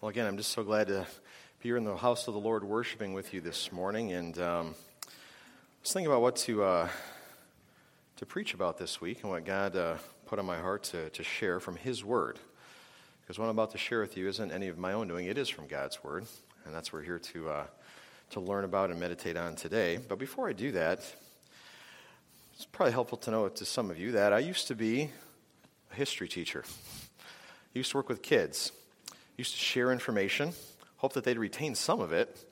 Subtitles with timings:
[0.00, 1.08] Well, again, I'm just so glad to
[1.60, 4.12] be here in the house of the Lord worshiping with you this morning.
[4.12, 5.10] And um, I
[5.82, 6.88] was thinking about what to, uh,
[8.18, 11.24] to preach about this week and what God uh, put on my heart to, to
[11.24, 12.38] share from His Word.
[13.22, 15.36] Because what I'm about to share with you isn't any of my own doing, it
[15.36, 16.26] is from God's Word.
[16.64, 17.64] And that's what we're here to, uh,
[18.30, 19.96] to learn about and meditate on today.
[19.96, 21.00] But before I do that,
[22.54, 25.10] it's probably helpful to know to some of you that I used to be
[25.90, 26.62] a history teacher.
[27.74, 28.70] I used to work with kids
[29.38, 30.52] used to share information,
[30.96, 32.44] hope that they'd retain some of it,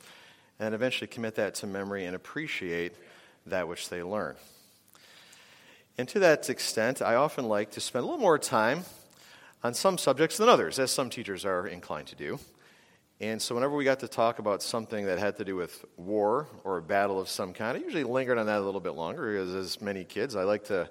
[0.58, 2.94] and eventually commit that to memory and appreciate
[3.44, 4.36] that which they learn.
[5.98, 8.84] And to that extent, I often like to spend a little more time
[9.64, 12.38] on some subjects than others, as some teachers are inclined to do.
[13.18, 16.46] And so, whenever we got to talk about something that had to do with war
[16.64, 19.32] or a battle of some kind, I usually lingered on that a little bit longer
[19.32, 20.90] because, as many kids, I like to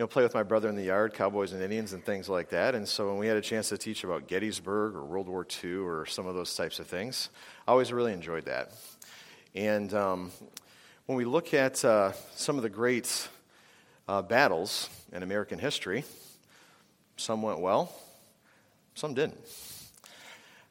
[0.00, 2.74] know, play with my brother in the yard, cowboys and Indians and things like that.
[2.74, 5.76] And so when we had a chance to teach about Gettysburg or World War II
[5.76, 7.28] or some of those types of things,
[7.68, 8.72] I always really enjoyed that.
[9.54, 10.32] And um,
[11.04, 13.28] when we look at uh, some of the great
[14.08, 16.04] uh, battles in American history,
[17.16, 17.92] some went well,
[18.94, 19.38] some didn't.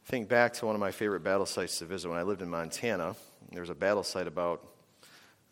[0.05, 2.49] Think back to one of my favorite battle sites to visit when I lived in
[2.49, 3.15] Montana.
[3.51, 4.65] There was a battle site about,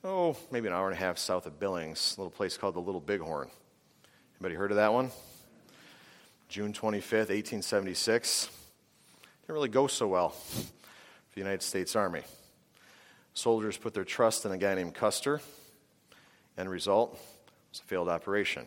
[0.04, 2.80] oh, maybe an hour and a half south of Billings, a little place called the
[2.80, 3.52] Little Bighorn.
[4.40, 5.10] Anybody heard of that one?
[6.48, 8.50] June 25th, 1876.
[9.42, 10.62] Didn't really go so well for
[11.34, 12.22] the United States Army.
[13.34, 15.42] Soldiers put their trust in a guy named Custer.
[16.56, 17.18] End result
[17.72, 18.66] was a failed operation.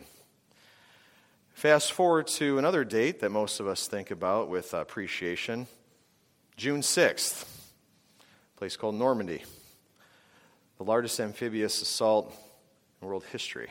[1.53, 5.67] Fast forward to another date that most of us think about with appreciation
[6.57, 9.45] June 6th, a place called Normandy,
[10.77, 12.35] the largest amphibious assault
[13.01, 13.69] in world history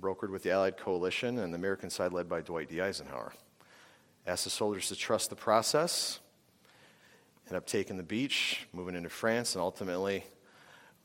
[0.00, 2.80] brokered with the Allied coalition and the American side led by Dwight D.
[2.80, 3.32] Eisenhower.
[4.26, 6.20] Asked the soldiers to trust the process,
[7.48, 10.24] end up taking the beach, moving into France, and ultimately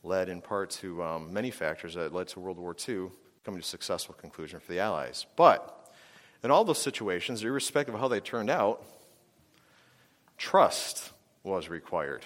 [0.04, 3.10] led in part to um, many factors that led to World War II
[3.44, 5.26] coming to a successful conclusion for the Allies.
[5.36, 5.94] But
[6.44, 8.84] in all those situations, irrespective of how they turned out,
[10.38, 11.12] trust
[11.44, 12.22] was required,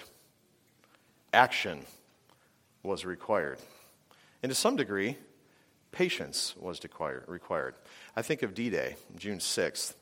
[1.32, 1.84] action
[2.82, 3.58] was required.
[4.42, 5.16] And to some degree,
[5.92, 6.80] patience was
[7.26, 7.74] required.
[8.16, 9.94] I think of D Day, June 6th.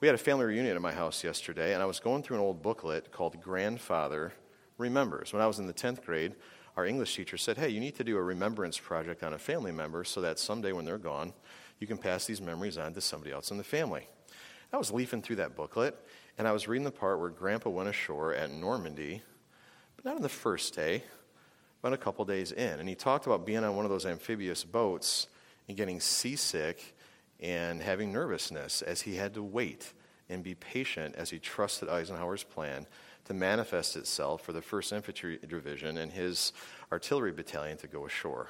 [0.00, 2.42] We had a family reunion at my house yesterday, and I was going through an
[2.42, 4.32] old booklet called Grandfather
[4.76, 5.32] Remembers.
[5.32, 6.36] When I was in the 10th grade,
[6.76, 9.72] our English teacher said, Hey, you need to do a remembrance project on a family
[9.72, 11.32] member so that someday when they're gone,
[11.80, 14.06] you can pass these memories on to somebody else in the family.
[14.72, 15.98] I was leafing through that booklet,
[16.36, 19.22] and I was reading the part where Grandpa went ashore at Normandy,
[19.96, 21.02] but not on the first day,
[21.82, 22.80] but a couple days in.
[22.80, 25.28] And he talked about being on one of those amphibious boats
[25.68, 26.94] and getting seasick
[27.40, 29.92] and having nervousness as he had to wait
[30.28, 32.86] and be patient as he trusted Eisenhower's plan
[33.24, 36.52] to manifest itself for the 1st Infantry Division and his
[36.90, 38.48] artillery battalion to go ashore.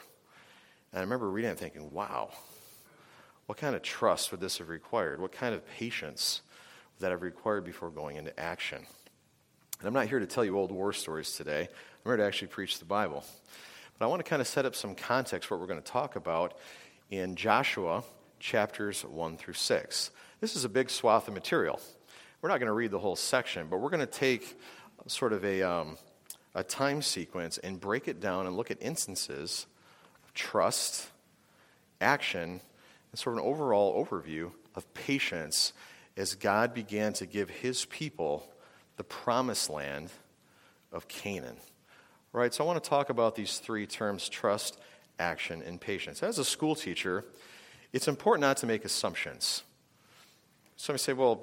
[0.93, 2.31] And I remember reading and thinking, wow,
[3.47, 5.21] what kind of trust would this have required?
[5.21, 6.43] What kind of patience
[6.95, 8.87] would that have required before going into action?
[9.79, 11.61] And I'm not here to tell you old war stories today.
[11.63, 13.25] I'm here to actually preach the Bible.
[13.97, 16.17] But I want to kind of set up some context what we're going to talk
[16.17, 16.59] about
[17.11, 18.03] in Joshua
[18.41, 20.11] chapters 1 through 6.
[20.41, 21.81] This is a big swath of material.
[22.43, 24.59] We're not going to read the whole section, but we're going to take
[25.07, 25.97] sort of a, um,
[26.57, 29.67] a time sequence and break it down and look at instances
[30.25, 31.09] of trust,
[32.01, 32.61] action,
[33.13, 35.73] and sort of an overall overview of patience
[36.17, 38.45] as God began to give his people
[38.99, 40.11] the promised land
[40.93, 41.57] of Canaan.
[42.33, 44.79] Right, so I want to talk about these three terms trust,
[45.19, 46.23] action, and patience.
[46.23, 47.25] As a school teacher,
[47.95, 49.63] it's important not to make assumptions.
[50.77, 51.43] Somebody say, well,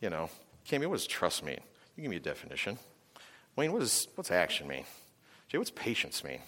[0.00, 0.28] you know,
[0.68, 1.60] Cami, what does trust mean?
[1.96, 2.78] You give me a definition.
[3.56, 4.84] Wayne, what does what's action mean?
[5.48, 6.40] Jay, what's patience mean?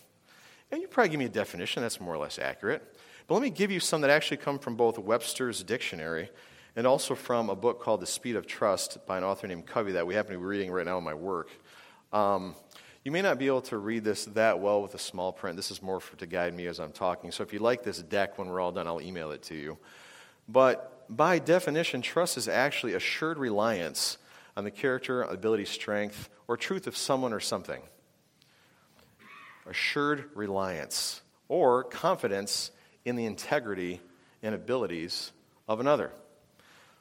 [0.71, 2.97] And you probably give me a definition that's more or less accurate.
[3.27, 6.29] But let me give you some that actually come from both Webster's dictionary
[6.77, 9.93] and also from a book called The Speed of Trust by an author named Covey
[9.93, 11.51] that we happen to be reading right now in my work.
[12.13, 12.55] Um,
[13.05, 15.57] you may not be able to read this that well with a small print.
[15.57, 17.33] This is more for, to guide me as I'm talking.
[17.33, 19.79] So if you like this deck when we're all done, I'll email it to you.
[20.49, 24.19] But by definition, trust is actually assured reliance
[24.57, 27.83] on the character, ability, strength, or truth of someone or something.
[29.67, 32.71] Assured reliance or confidence
[33.05, 34.01] in the integrity
[34.43, 35.33] and abilities
[35.69, 36.13] of another.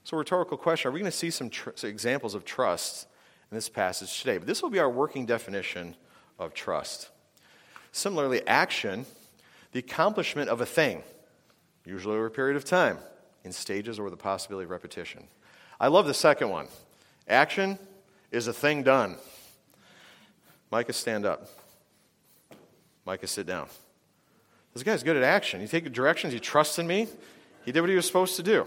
[0.03, 3.07] So, rhetorical question Are we going to see some tr- examples of trust
[3.51, 4.37] in this passage today?
[4.37, 5.95] But this will be our working definition
[6.39, 7.09] of trust.
[7.91, 9.05] Similarly, action,
[9.73, 11.03] the accomplishment of a thing,
[11.85, 12.97] usually over a period of time,
[13.43, 15.23] in stages or the possibility of repetition.
[15.79, 16.67] I love the second one.
[17.27, 17.77] Action
[18.31, 19.17] is a thing done.
[20.71, 21.47] Micah, stand up.
[23.05, 23.67] Micah, sit down.
[24.73, 25.59] This guy's good at action.
[25.59, 27.07] He takes directions, he trusts in me.
[27.65, 28.65] He did what he was supposed to do.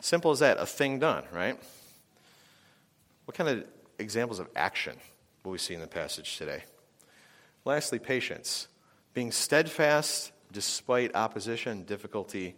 [0.00, 1.58] Simple as that, a thing done, right?
[3.26, 3.64] What kind of
[3.98, 4.96] examples of action
[5.44, 6.64] will we see in the passage today?
[7.64, 8.66] Lastly, patience.
[9.12, 12.56] Being steadfast despite opposition, difficulty,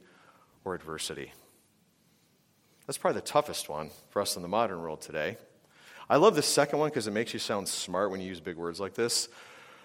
[0.64, 1.32] or adversity.
[2.86, 5.36] That's probably the toughest one for us in the modern world today.
[6.08, 8.56] I love the second one because it makes you sound smart when you use big
[8.56, 9.28] words like this.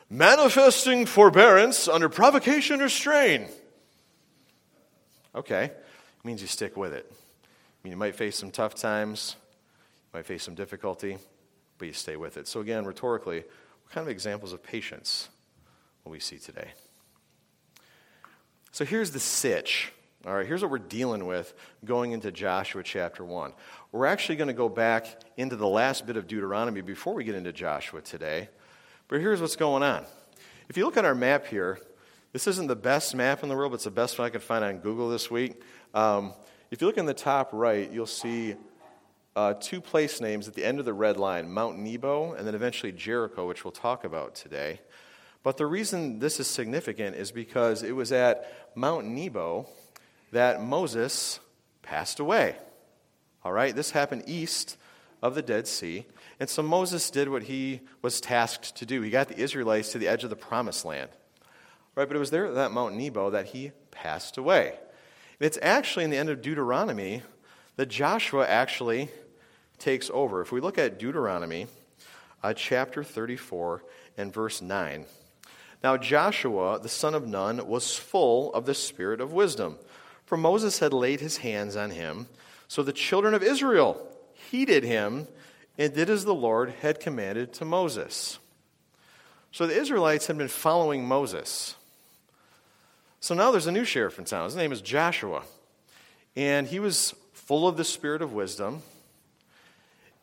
[0.10, 3.48] Manifesting forbearance under provocation or strain.
[5.36, 7.12] Okay, it means you stick with it.
[7.92, 9.36] You might face some tough times,
[10.14, 11.18] you might face some difficulty,
[11.78, 12.48] but you stay with it.
[12.48, 13.40] So, again, rhetorically,
[13.84, 15.30] what kind of examples of patience
[16.04, 16.70] will we see today?
[18.72, 19.92] So, here's the sitch.
[20.26, 21.54] All right, here's what we're dealing with
[21.86, 23.54] going into Joshua chapter 1.
[23.92, 25.08] We're actually going to go back
[25.38, 28.50] into the last bit of Deuteronomy before we get into Joshua today.
[29.08, 30.04] But here's what's going on.
[30.68, 31.80] If you look at our map here,
[32.34, 34.44] this isn't the best map in the world, but it's the best one I could
[34.44, 35.62] find on Google this week.
[35.94, 36.34] Um,
[36.70, 38.56] if you look in the top right, you'll see
[39.36, 42.56] uh, two place names at the end of the red line Mount Nebo and then
[42.56, 44.82] eventually Jericho, which we'll talk about today.
[45.44, 49.68] But the reason this is significant is because it was at Mount Nebo
[50.32, 51.40] that Moses
[51.84, 52.56] passed away.
[53.46, 54.76] All right, this happened east
[55.22, 56.06] of the Dead Sea.
[56.40, 59.02] And so Moses did what he was tasked to do.
[59.02, 61.10] He got the Israelites to the edge of the promised land.
[61.96, 64.78] Right, but it was there at that Mount Nebo that he passed away.
[65.40, 67.24] It's actually in the end of Deuteronomy
[67.76, 69.10] that Joshua actually
[69.78, 70.42] takes over.
[70.42, 71.68] If we look at Deuteronomy
[72.44, 73.84] uh, chapter 34
[74.18, 75.06] and verse 9.
[75.84, 79.78] Now Joshua, the son of Nun, was full of the spirit of wisdom
[80.28, 82.28] for Moses had laid his hands on him.
[82.68, 85.28] So the children of Israel heeded him
[85.78, 88.38] and did as the Lord had commanded to Moses.
[89.54, 91.76] So the Israelites had been following Moses.
[93.20, 94.46] So now there's a new sheriff in town.
[94.46, 95.44] His name is Joshua.
[96.36, 98.82] And he was full of the spirit of wisdom.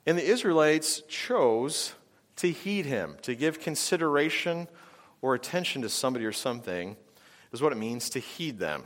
[0.06, 1.94] And the Israelites chose
[2.36, 4.68] to heed him, to give consideration
[5.22, 6.96] or attention to somebody or something,
[7.52, 8.84] is what it means to heed them.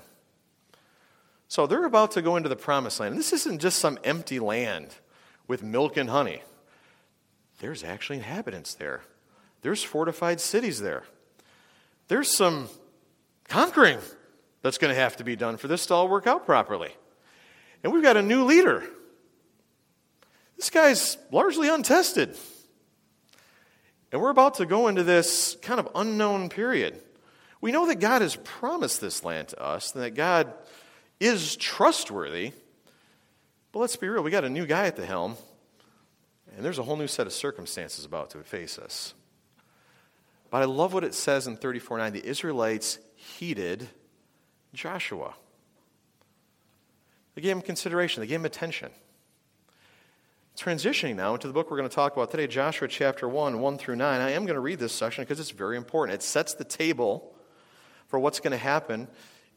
[1.48, 3.12] So they're about to go into the promised land.
[3.12, 4.94] And this isn't just some empty land
[5.46, 6.42] with milk and honey.
[7.60, 9.02] There's actually inhabitants there.
[9.62, 11.04] There's fortified cities there.
[12.08, 12.68] There's some
[13.48, 13.98] conquering
[14.62, 16.90] that's going to have to be done for this to all work out properly.
[17.82, 18.84] And we've got a new leader.
[20.56, 22.36] This guy's largely untested.
[24.10, 27.00] And we're about to go into this kind of unknown period.
[27.60, 30.52] We know that God has promised this land to us, and that God
[31.20, 32.52] is trustworthy.
[33.72, 35.36] But let's be real, we got a new guy at the helm,
[36.56, 39.14] and there's a whole new set of circumstances about to face us.
[40.50, 42.12] But I love what it says in 34:9.
[42.12, 43.88] The Israelites heeded
[44.72, 45.34] Joshua.
[47.34, 48.90] They gave him consideration, they gave him attention.
[50.56, 53.78] Transitioning now into the book we're going to talk about today, Joshua chapter 1, 1
[53.78, 54.20] through 9.
[54.20, 56.14] I am going to read this section because it's very important.
[56.14, 57.32] It sets the table
[58.08, 59.08] for what's going to happen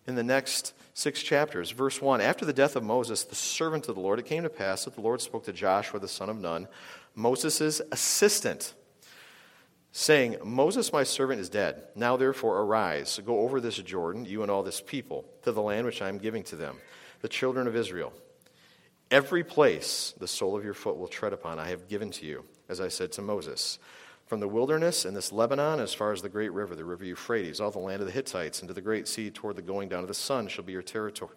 [0.05, 1.71] in the next six chapters.
[1.71, 4.49] Verse 1 After the death of Moses, the servant of the Lord, it came to
[4.49, 6.67] pass that the Lord spoke to Joshua, the son of Nun,
[7.15, 8.73] Moses' assistant,
[9.91, 11.83] saying, Moses, my servant, is dead.
[11.95, 15.85] Now therefore arise, go over this Jordan, you and all this people, to the land
[15.85, 16.77] which I am giving to them,
[17.21, 18.13] the children of Israel.
[19.09, 22.45] Every place the sole of your foot will tread upon, I have given to you,
[22.69, 23.77] as I said to Moses.
[24.25, 27.59] From the wilderness and this Lebanon, as far as the great river, the river Euphrates,
[27.59, 30.03] all the land of the Hittites, and to the great sea toward the going down
[30.03, 31.35] of the sun shall be your territory.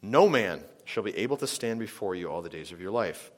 [0.00, 3.32] No man shall be able to stand before you all the days of your life.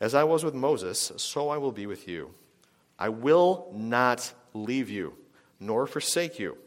[0.00, 2.34] As I was with Moses, so I will be with you.
[2.98, 5.14] I will not leave you,
[5.60, 6.58] nor forsake you.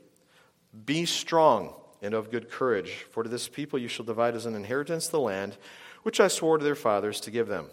[0.86, 4.56] Be strong and of good courage, for to this people you shall divide as an
[4.56, 5.58] inheritance the land
[6.04, 7.68] which I swore to their fathers to give them.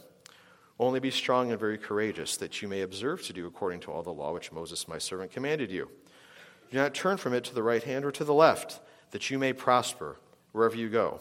[0.79, 4.03] Only be strong and very courageous, that you may observe to do according to all
[4.03, 5.91] the law which Moses my servant commanded you.
[6.71, 9.39] Do not turn from it to the right hand or to the left, that you
[9.39, 10.19] may prosper
[10.53, 11.21] wherever you go.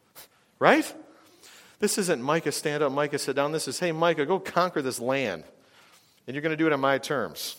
[0.61, 0.93] right?
[1.79, 3.51] This isn't Micah stand up, Micah sit down.
[3.51, 5.43] This is, hey, Micah, go conquer this land.
[6.27, 7.57] And you're going to do it on my terms.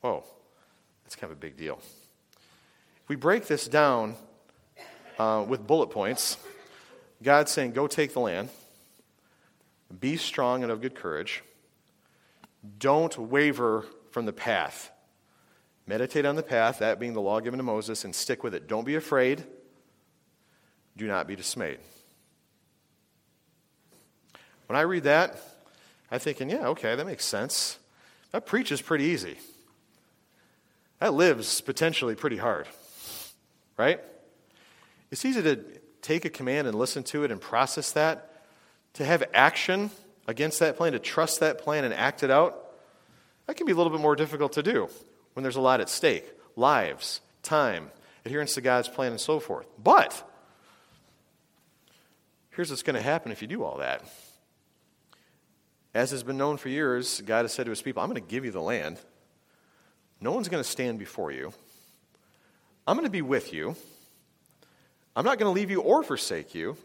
[0.00, 0.24] Whoa,
[1.04, 1.78] that's kind of a big deal.
[3.04, 4.16] If we break this down
[5.20, 6.36] uh, with bullet points,
[7.22, 8.48] God's saying, go take the land,
[10.00, 11.44] be strong and of good courage,
[12.80, 14.90] don't waver from the path.
[15.86, 18.66] Meditate on the path, that being the law given to Moses, and stick with it.
[18.66, 19.44] Don't be afraid.
[20.98, 21.78] Do not be dismayed.
[24.66, 25.40] When I read that,
[26.10, 27.78] I'm thinking, yeah, okay, that makes sense.
[28.32, 29.38] That preaches pretty easy.
[30.98, 32.66] That lives potentially pretty hard,
[33.76, 34.00] right?
[35.12, 35.64] It's easy to
[36.02, 38.42] take a command and listen to it and process that.
[38.94, 39.90] To have action
[40.26, 42.72] against that plan, to trust that plan and act it out,
[43.46, 44.88] that can be a little bit more difficult to do
[45.34, 46.24] when there's a lot at stake
[46.56, 47.92] lives, time,
[48.24, 49.66] adherence to God's plan, and so forth.
[49.82, 50.27] But
[52.58, 54.02] here's what's going to happen if you do all that.
[55.94, 58.28] As has been known for years, God has said to his people, I'm going to
[58.28, 58.98] give you the land.
[60.20, 61.52] No one's going to stand before you.
[62.84, 63.76] I'm going to be with you.
[65.14, 66.76] I'm not going to leave you or forsake you.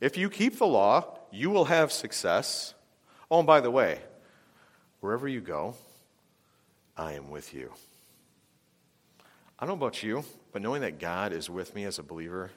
[0.00, 2.74] If you keep the law, you will have success.
[3.30, 4.00] Oh, and by the way,
[4.98, 5.76] wherever you go,
[6.96, 7.70] I am with you.
[9.60, 12.50] I don't know about you, but knowing that God is with me as a believer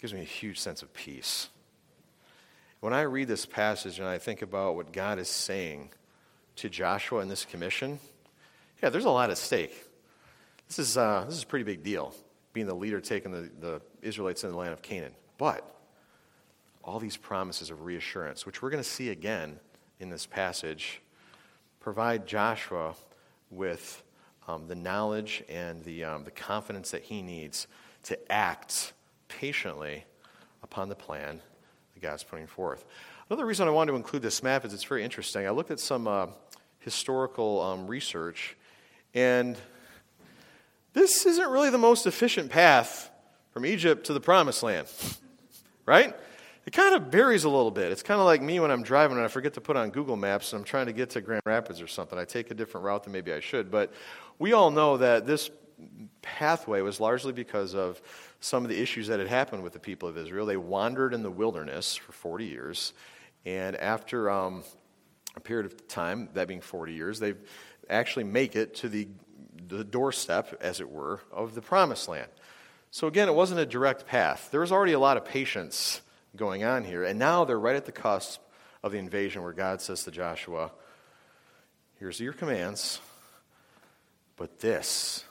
[0.00, 1.48] gives me a huge sense of peace.
[2.80, 5.90] When I read this passage and I think about what God is saying
[6.56, 8.00] to Joshua in this commission,
[8.82, 9.74] yeah, there's a lot at stake.
[10.66, 12.14] This is, uh, this is a pretty big deal,
[12.54, 15.12] being the leader taking the, the Israelites in the land of Canaan.
[15.36, 15.70] But
[16.82, 19.60] all these promises of reassurance, which we're going to see again
[19.98, 21.02] in this passage,
[21.80, 22.94] provide Joshua
[23.50, 24.02] with
[24.48, 27.66] um, the knowledge and the, um, the confidence that he needs
[28.04, 28.94] to act
[29.38, 30.04] patiently
[30.62, 31.40] upon the plan
[31.94, 32.84] that God's putting forth.
[33.28, 35.46] Another reason I wanted to include this map is it's very interesting.
[35.46, 36.26] I looked at some uh,
[36.80, 38.56] historical um, research,
[39.14, 39.56] and
[40.92, 43.10] this isn't really the most efficient path
[43.52, 44.88] from Egypt to the promised land,
[45.86, 46.14] right?
[46.66, 47.90] It kind of varies a little bit.
[47.90, 50.16] It's kind of like me when I'm driving and I forget to put on Google
[50.16, 52.18] Maps and I'm trying to get to Grand Rapids or something.
[52.18, 53.70] I take a different route than maybe I should.
[53.70, 53.92] But
[54.38, 55.50] we all know that this
[56.22, 58.00] pathway was largely because of
[58.40, 60.46] some of the issues that had happened with the people of Israel.
[60.46, 62.92] They wandered in the wilderness for 40 years.
[63.44, 64.64] And after um,
[65.36, 67.34] a period of time, that being 40 years, they
[67.88, 69.08] actually make it to the,
[69.68, 72.28] the doorstep, as it were, of the promised land.
[72.90, 74.48] So again, it wasn't a direct path.
[74.50, 76.00] There was already a lot of patience
[76.36, 77.04] going on here.
[77.04, 78.40] And now they're right at the cusp
[78.82, 80.72] of the invasion where God says to Joshua,
[81.98, 82.98] Here's your commands,
[84.36, 85.24] but this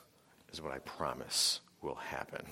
[0.51, 2.45] is what I promise will happen.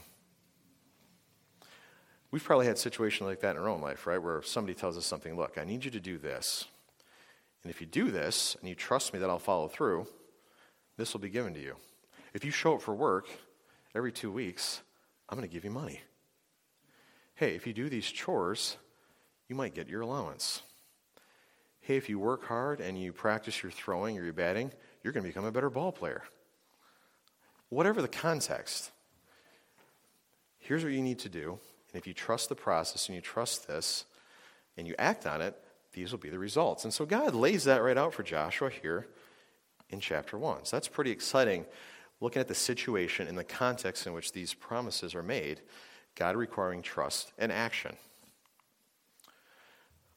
[2.32, 4.22] We've probably had situations like that in our own life, right?
[4.22, 6.66] Where somebody tells us something, look, I need you to do this.
[7.64, 10.08] And if you do this and you trust me that I'll follow through,
[10.98, 11.76] this will be given to you.
[12.34, 13.28] If you show up for work
[13.96, 14.82] every two weeks,
[15.30, 16.02] I'm going to give you money
[17.38, 18.78] hey, if you do these chores,
[19.48, 20.64] you might get your allowance.
[21.82, 24.72] Hey, if you work hard and you practice your throwing or your batting,
[25.04, 26.24] you're going to become a better ball player.
[27.70, 28.92] Whatever the context,
[30.60, 31.60] here's what you need to do.
[31.94, 34.06] And if you trust the process and you trust this
[34.78, 35.56] and you act on it,
[35.94, 36.84] these will be the results.
[36.84, 39.08] And so God lays that right out for Joshua here
[39.90, 40.66] in chapter 1.
[40.66, 41.66] So that's pretty exciting
[42.20, 45.62] looking at the situation and the context in which these promises are made
[46.16, 47.96] God requiring trust and action.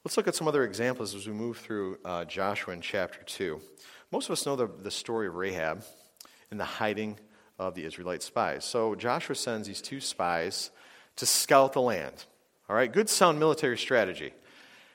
[0.02, 3.60] Let's look at some other examples as we move through uh, Joshua in chapter 2.
[4.10, 5.84] Most of us know the, the story of Rahab
[6.50, 7.18] and the hiding
[7.60, 8.64] of the Israelite spies.
[8.64, 10.70] So Joshua sends these two spies
[11.16, 12.24] to scout the land.
[12.68, 14.32] All right, good sound military strategy.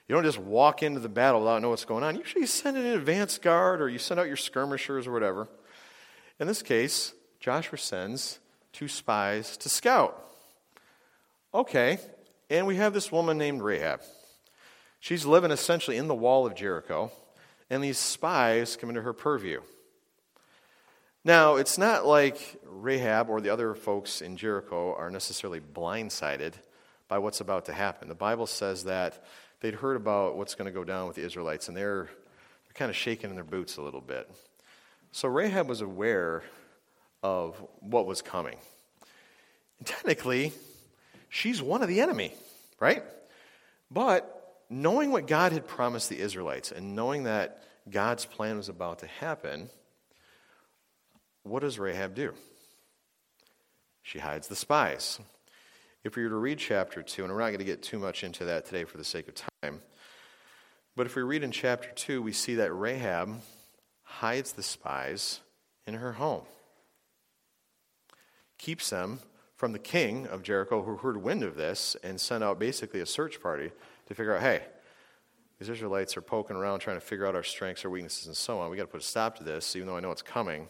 [0.07, 2.15] You don't just walk into the battle without knowing what's going on.
[2.17, 5.47] Usually you send an advance guard or you send out your skirmishers or whatever.
[6.39, 8.39] In this case, Joshua sends
[8.73, 10.19] two spies to scout.
[11.53, 11.99] Okay,
[12.49, 14.01] and we have this woman named Rahab.
[14.99, 17.11] She's living essentially in the wall of Jericho,
[17.69, 19.61] and these spies come into her purview.
[21.25, 26.53] Now, it's not like Rahab or the other folks in Jericho are necessarily blindsided
[27.07, 28.09] by what's about to happen.
[28.09, 29.25] The Bible says that
[29.59, 32.91] they'd heard about what's going to go down with the Israelites, and they're, they're kind
[32.91, 34.29] of shaking in their boots a little bit.
[35.11, 36.43] So Rahab was aware
[37.23, 38.57] of what was coming.
[39.79, 40.53] And technically,
[41.29, 42.35] she's one of the enemy,
[42.79, 43.03] right?
[43.89, 48.99] But knowing what God had promised the Israelites and knowing that God's plan was about
[48.99, 49.71] to happen,
[51.45, 52.33] what does Rahab do?
[54.01, 55.19] She hides the spies.
[56.03, 58.23] If we were to read chapter 2, and we're not going to get too much
[58.23, 59.81] into that today for the sake of time,
[60.95, 63.41] but if we read in chapter 2, we see that Rahab
[64.03, 65.41] hides the spies
[65.85, 66.43] in her home,
[68.57, 69.19] keeps them
[69.55, 73.05] from the king of Jericho who heard wind of this and sent out basically a
[73.05, 73.71] search party
[74.07, 74.61] to figure out hey,
[75.59, 78.59] these Israelites are poking around trying to figure out our strengths, our weaknesses, and so
[78.59, 78.69] on.
[78.69, 80.67] We've got to put a stop to this, even though I know it's coming.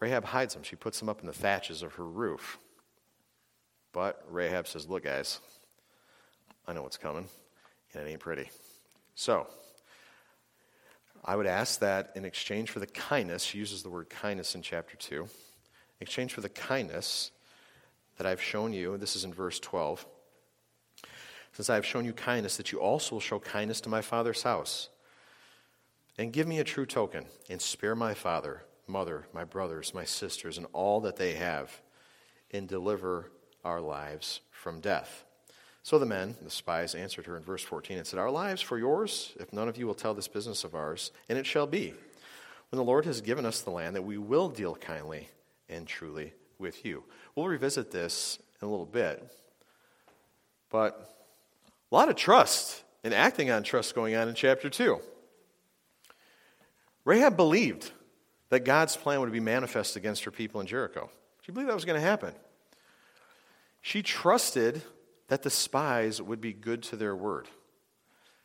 [0.00, 0.62] Rahab hides them.
[0.62, 2.58] She puts them up in the thatches of her roof.
[3.92, 5.40] But Rahab says, Look, guys,
[6.66, 7.28] I know what's coming,
[7.92, 8.48] and it ain't pretty.
[9.14, 9.46] So,
[11.24, 14.62] I would ask that in exchange for the kindness, she uses the word kindness in
[14.62, 15.28] chapter 2, in
[16.00, 17.30] exchange for the kindness
[18.16, 20.06] that I've shown you, this is in verse 12,
[21.52, 24.42] since I have shown you kindness, that you also will show kindness to my father's
[24.42, 24.88] house.
[26.16, 30.58] And give me a true token, and spare my father, mother, my brothers, my sisters,
[30.58, 31.80] and all that they have,
[32.50, 33.30] and deliver
[33.64, 35.24] our lives from death.
[35.82, 38.78] So the men, the spies, answered her in verse 14 and said, Our lives for
[38.78, 41.10] yours, if none of you will tell this business of ours.
[41.28, 41.94] And it shall be,
[42.70, 45.28] when the Lord has given us the land, that we will deal kindly
[45.68, 47.04] and truly with you.
[47.34, 49.26] We'll revisit this in a little bit.
[50.70, 51.10] But
[51.90, 55.00] a lot of trust and acting on trust going on in chapter 2.
[57.04, 57.90] Rahab believed
[58.50, 61.10] that God's plan would be manifest against her people in Jericho.
[61.42, 62.34] She believed that was going to happen.
[63.80, 64.82] She trusted
[65.28, 67.48] that the spies would be good to their word.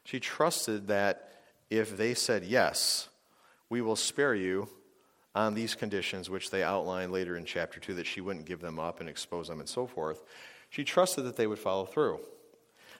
[0.05, 1.31] She trusted that
[1.69, 3.09] if they said, Yes,
[3.69, 4.69] we will spare you
[5.33, 8.79] on these conditions, which they outline later in chapter 2, that she wouldn't give them
[8.79, 10.23] up and expose them and so forth,
[10.69, 12.19] she trusted that they would follow through.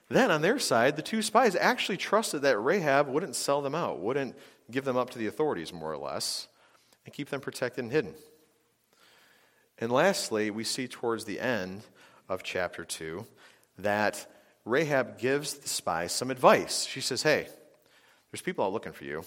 [0.09, 4.00] Then, on their side, the two spies actually trusted that Rahab wouldn't sell them out,
[4.00, 4.35] wouldn't
[4.69, 6.47] give them up to the authorities, more or less,
[7.05, 8.13] and keep them protected and hidden.
[9.77, 11.83] And lastly, we see towards the end
[12.29, 13.25] of chapter 2
[13.79, 14.25] that
[14.63, 16.85] Rahab gives the spies some advice.
[16.85, 17.47] She says, Hey,
[18.31, 19.24] there's people out looking for you.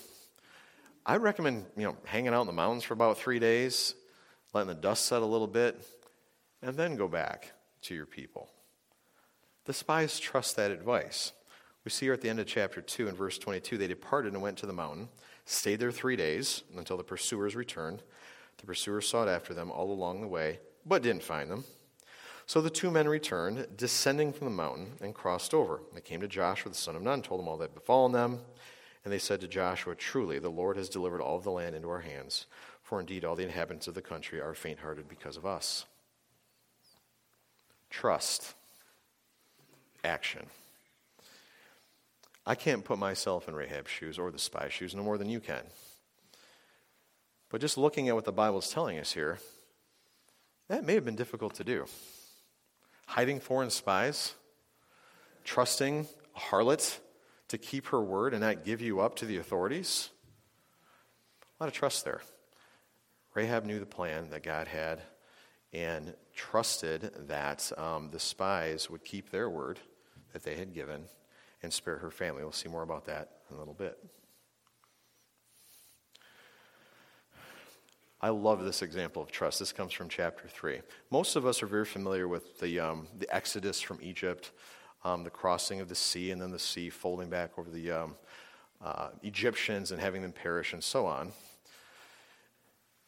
[1.07, 3.95] I recommend, you know, hanging out in the mountains for about three days,
[4.53, 5.83] letting the dust settle a little bit,
[6.61, 8.51] and then go back to your people.
[9.65, 11.33] The spies trust that advice.
[11.85, 14.43] We see here at the end of chapter 2 and verse 22, they departed and
[14.43, 15.09] went to the mountain,
[15.49, 18.03] stayed there three days until the pursuers returned.
[18.59, 21.65] The pursuers sought after them all along the way, but didn't find them.
[22.47, 25.81] So the two men returned, descending from the mountain, and crossed over.
[25.95, 28.41] They came to Joshua the son of Nun, told him all that had befallen them.
[29.05, 31.89] And they said to Joshua, Truly, the Lord has delivered all of the land into
[31.89, 32.47] our hands,
[32.83, 35.85] for indeed all the inhabitants of the country are faint hearted because of us.
[37.91, 38.55] Trust.
[40.05, 40.47] Action.
[42.49, 45.39] I can't put myself in Rahab's shoes or the spy's shoes no more than you
[45.39, 45.61] can.
[47.51, 49.39] But just looking at what the Bible is telling us here,
[50.69, 51.85] that may have been difficult to do
[53.05, 54.35] hiding foreign spies,
[55.45, 56.99] trusting a harlot
[57.49, 60.09] to keep her word and not give you up to the authorities.
[61.61, 62.23] A lot of trust there.
[63.35, 65.03] Rahab knew the plan that God had
[65.75, 69.79] and trusted that um, the spies would keep their word
[70.33, 71.05] that they had given
[71.63, 72.43] and spare her family.
[72.43, 73.99] We'll see more about that in a little bit.
[78.21, 79.61] I love this example of trust.
[79.61, 80.81] This comes from chapter 3.
[81.11, 84.51] Most of us are very familiar with the, um, the exodus from Egypt,
[85.05, 88.17] um, the crossing of the sea, and then the sea folding back over the um,
[88.83, 91.33] uh, Egyptians and having them perish, and so on.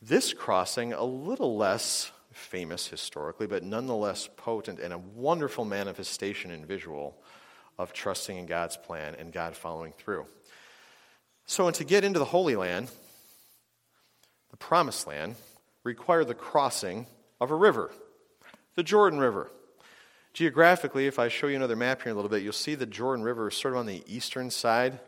[0.01, 6.65] This crossing, a little less famous historically, but nonetheless potent and a wonderful manifestation in
[6.65, 7.21] visual
[7.81, 10.27] of trusting in God's plan and God following through.
[11.47, 12.91] So, and to get into the Holy Land,
[14.51, 15.37] the promised land,
[15.83, 17.07] required the crossing
[17.41, 17.91] of a river,
[18.77, 19.51] the Jordan River.
[20.35, 22.87] Geographically, if I show you another map here in a little bit, you'll see the
[22.87, 25.01] Jordan River is sort of on the eastern side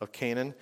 [0.00, 0.54] of Canaan,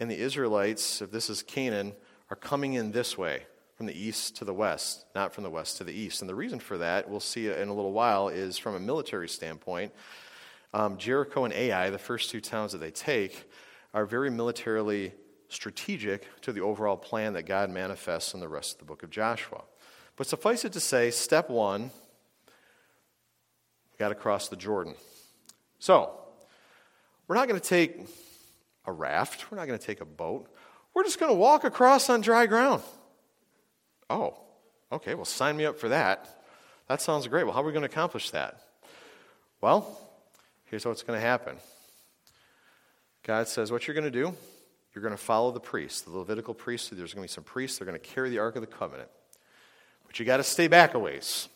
[0.00, 1.92] and the Israelites, if this is Canaan,
[2.30, 3.44] are coming in this way,
[3.76, 6.20] from the east to the west, not from the west to the east.
[6.20, 9.28] And the reason for that, we'll see in a little while, is from a military
[9.28, 9.92] standpoint.
[10.74, 13.48] Um, Jericho and Ai, the first two towns that they take,
[13.92, 15.12] are very militarily
[15.48, 19.10] strategic to the overall plan that God manifests in the rest of the book of
[19.10, 19.62] Joshua.
[20.16, 21.90] But suffice it to say, step one, we
[23.98, 24.94] got to cross the Jordan.
[25.78, 26.10] So,
[27.28, 28.06] we're not going to take
[28.86, 30.48] a raft, we're not going to take a boat,
[30.94, 32.82] we're just going to walk across on dry ground.
[34.08, 34.38] Oh,
[34.90, 36.42] okay, well, sign me up for that.
[36.88, 37.44] That sounds great.
[37.44, 38.60] Well, how are we going to accomplish that?
[39.60, 39.98] Well,
[40.72, 41.56] here's what's going to happen
[43.22, 44.34] God says, What you're going to do
[44.94, 46.90] you're going to follow the priests, the Levitical priests.
[46.90, 47.78] There's going to be some priests.
[47.78, 49.08] They're going to carry the Ark of the Covenant.
[50.06, 51.48] But you got to stay back a ways.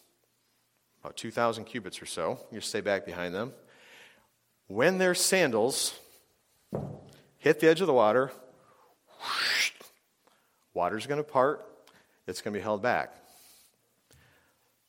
[1.03, 2.41] about 2,000 cubits or so.
[2.51, 3.53] You stay back behind them.
[4.69, 5.95] When their sandals
[7.39, 8.33] hit the edge of the water,
[9.21, 9.73] whoosh,
[10.73, 11.65] water's going to part,
[12.27, 13.15] it's going to be held back.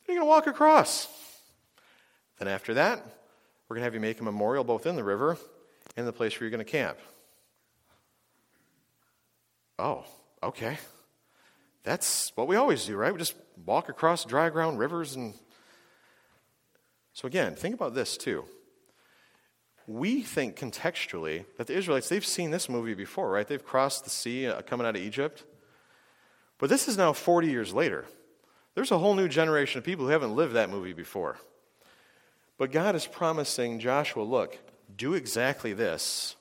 [0.07, 1.09] You're going to walk across.
[2.39, 3.05] Then after that,
[3.67, 5.37] we're going to have you make a memorial both in the river
[5.95, 6.97] and the place where you're going to camp.
[9.79, 10.05] Oh,
[10.41, 10.77] okay.
[11.83, 13.13] That's what we always do, right?
[13.13, 15.33] We just walk across dry ground rivers and.
[17.13, 18.45] So, again, think about this too.
[19.87, 23.47] We think contextually that the Israelites, they've seen this movie before, right?
[23.47, 25.43] They've crossed the sea uh, coming out of Egypt.
[26.59, 28.05] But this is now 40 years later.
[28.75, 31.37] There's a whole new generation of people who haven't lived that movie before.
[32.57, 34.57] But God is promising Joshua look,
[34.95, 36.35] do exactly this,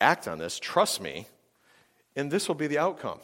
[0.00, 1.26] act on this, trust me,
[2.14, 3.20] and this will be the outcome.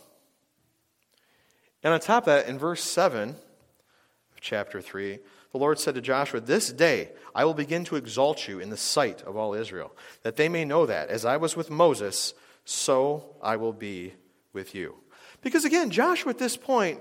[1.82, 5.18] And on top of that, in verse 7 of chapter 3,
[5.52, 8.76] the Lord said to Joshua, This day I will begin to exalt you in the
[8.76, 13.24] sight of all Israel, that they may know that, as I was with Moses, so
[13.42, 14.14] I will be
[14.52, 14.94] with you.
[15.40, 17.00] Because again, Joshua at this point,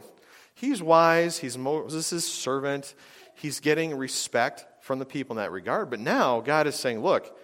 [0.54, 2.94] he's wise, he's Moses' servant,
[3.38, 5.90] he's getting respect from the people in that regard.
[5.90, 7.38] But now God is saying, Look,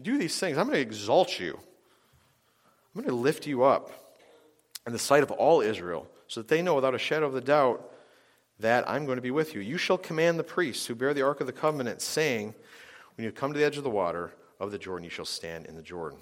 [0.00, 0.56] do these things.
[0.56, 1.58] I'm going to exalt you,
[2.94, 3.90] I'm going to lift you up
[4.86, 7.40] in the sight of all Israel, so that they know without a shadow of a
[7.40, 7.88] doubt
[8.60, 9.60] that I'm going to be with you.
[9.60, 12.54] You shall command the priests who bear the ark of the covenant, saying,
[13.16, 15.66] When you come to the edge of the water of the Jordan, you shall stand
[15.66, 16.18] in the Jordan.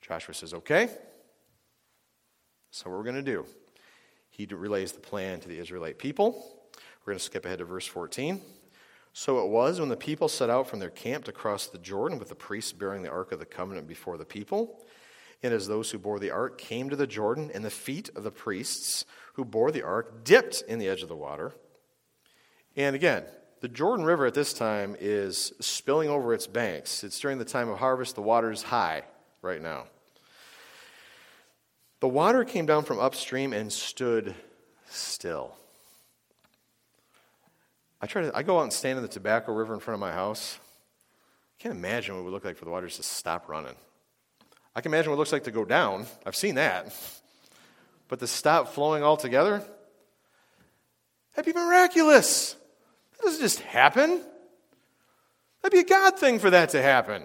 [0.00, 0.88] Joshua says, Okay.
[2.72, 3.44] So, what we're going to do,
[4.30, 6.59] he relays the plan to the Israelite people.
[7.10, 8.40] We're going to skip ahead to verse 14.
[9.12, 12.20] So it was when the people set out from their camp to cross the Jordan
[12.20, 14.80] with the priests bearing the Ark of the Covenant before the people.
[15.42, 18.22] And as those who bore the ark came to the Jordan, and the feet of
[18.22, 21.52] the priests who bore the ark dipped in the edge of the water.
[22.76, 23.24] And again,
[23.60, 27.02] the Jordan River at this time is spilling over its banks.
[27.02, 29.02] It's during the time of harvest, the water is high
[29.42, 29.86] right now.
[31.98, 34.36] The water came down from upstream and stood
[34.88, 35.56] still.
[38.00, 40.00] I try to I go out and stand in the Tobacco River in front of
[40.00, 40.58] my house.
[41.58, 43.74] I can't imagine what it would look like for the waters to stop running.
[44.74, 46.06] I can imagine what it looks like to go down.
[46.24, 46.94] I've seen that.
[48.08, 49.62] But to stop flowing altogether,
[51.34, 52.56] that'd be miraculous.
[53.12, 54.22] That doesn't just happen.
[55.62, 57.24] That'd be a God thing for that to happen.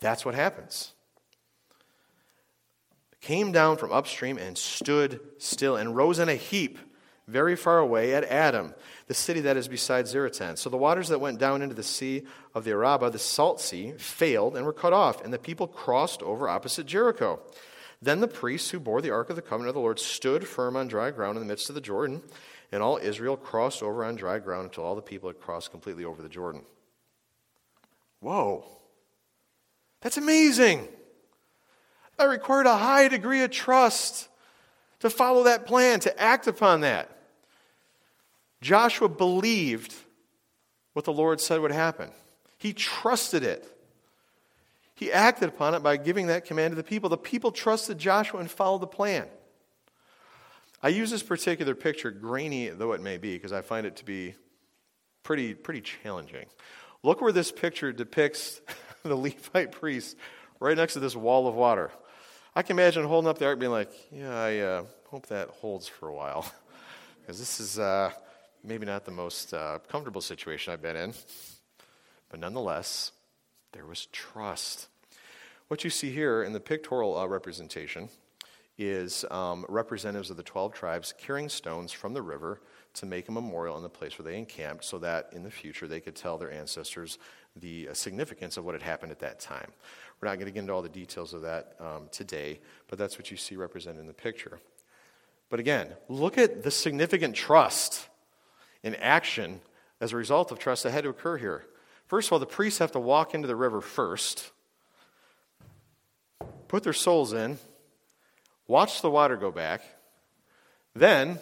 [0.00, 0.92] That's what happens.
[3.20, 6.78] Came down from upstream and stood still and rose in a heap
[7.28, 8.74] very far away at Adam,
[9.06, 10.58] the city that is beside Zaretan.
[10.58, 12.22] So the waters that went down into the sea
[12.54, 16.22] of the Araba, the salt sea, failed and were cut off, and the people crossed
[16.22, 17.40] over opposite Jericho.
[18.00, 20.76] Then the priests who bore the ark of the covenant of the Lord stood firm
[20.76, 22.22] on dry ground in the midst of the Jordan,
[22.72, 26.04] and all Israel crossed over on dry ground until all the people had crossed completely
[26.04, 26.62] over the Jordan.
[28.18, 28.64] Whoa.
[30.00, 30.88] That's amazing.
[32.16, 34.28] That required a high degree of trust
[35.02, 37.10] to follow that plan, to act upon that.
[38.60, 39.92] Joshua believed
[40.92, 42.10] what the Lord said would happen,
[42.58, 43.68] he trusted it.
[44.94, 47.08] He acted upon it by giving that command to the people.
[47.08, 49.26] The people trusted Joshua and followed the plan.
[50.80, 54.04] I use this particular picture, grainy though it may be, because I find it to
[54.04, 54.36] be
[55.24, 56.46] pretty, pretty challenging.
[57.02, 58.60] Look where this picture depicts
[59.02, 60.16] the Levite priest
[60.60, 61.90] right next to this wall of water.
[62.54, 65.88] I can imagine holding up the ark being like, yeah, I uh, hope that holds
[65.88, 66.50] for a while.
[67.20, 68.10] Because this is uh,
[68.64, 71.14] maybe not the most uh, comfortable situation I've been in.
[72.28, 73.12] But nonetheless,
[73.70, 74.88] there was trust.
[75.68, 78.08] What you see here in the pictorial uh, representation
[78.76, 82.60] is um, representatives of the 12 tribes carrying stones from the river
[82.94, 85.86] to make a memorial in the place where they encamped so that in the future
[85.86, 87.18] they could tell their ancestors
[87.56, 89.70] the uh, significance of what had happened at that time.
[90.20, 93.18] We're not going to get into all the details of that um, today, but that's
[93.18, 94.60] what you see represented in the picture.
[95.50, 98.08] But again, look at the significant trust
[98.82, 99.60] in action
[100.00, 101.64] as a result of trust that had to occur here.
[102.06, 104.50] First of all, the priests have to walk into the river first,
[106.68, 107.58] put their soles in,
[108.66, 109.82] watch the water go back.
[110.94, 111.38] Then,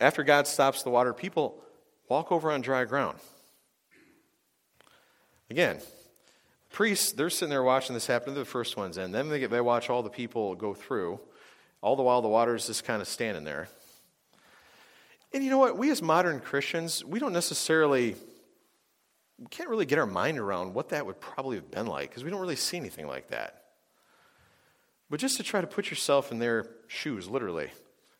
[0.00, 1.62] after God stops the water, people
[2.08, 3.18] walk over on dry ground.
[5.50, 5.78] Again,
[6.70, 8.34] priests, they're sitting there watching this happen.
[8.34, 9.12] They're the first ones in.
[9.12, 11.20] Then they, get, they watch all the people go through.
[11.80, 13.68] All the while, the water is just kind of standing there.
[15.32, 15.76] And you know what?
[15.76, 18.16] We as modern Christians, we don't necessarily,
[19.38, 22.24] we can't really get our mind around what that would probably have been like because
[22.24, 23.62] we don't really see anything like that.
[25.08, 27.70] But just to try to put yourself in their shoes, literally,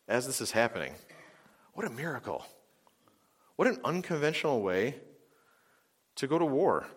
[0.07, 0.93] as this is happening.
[1.77, 2.43] What a miracle.
[3.55, 4.95] What an unconventional way
[6.15, 6.87] to go to war,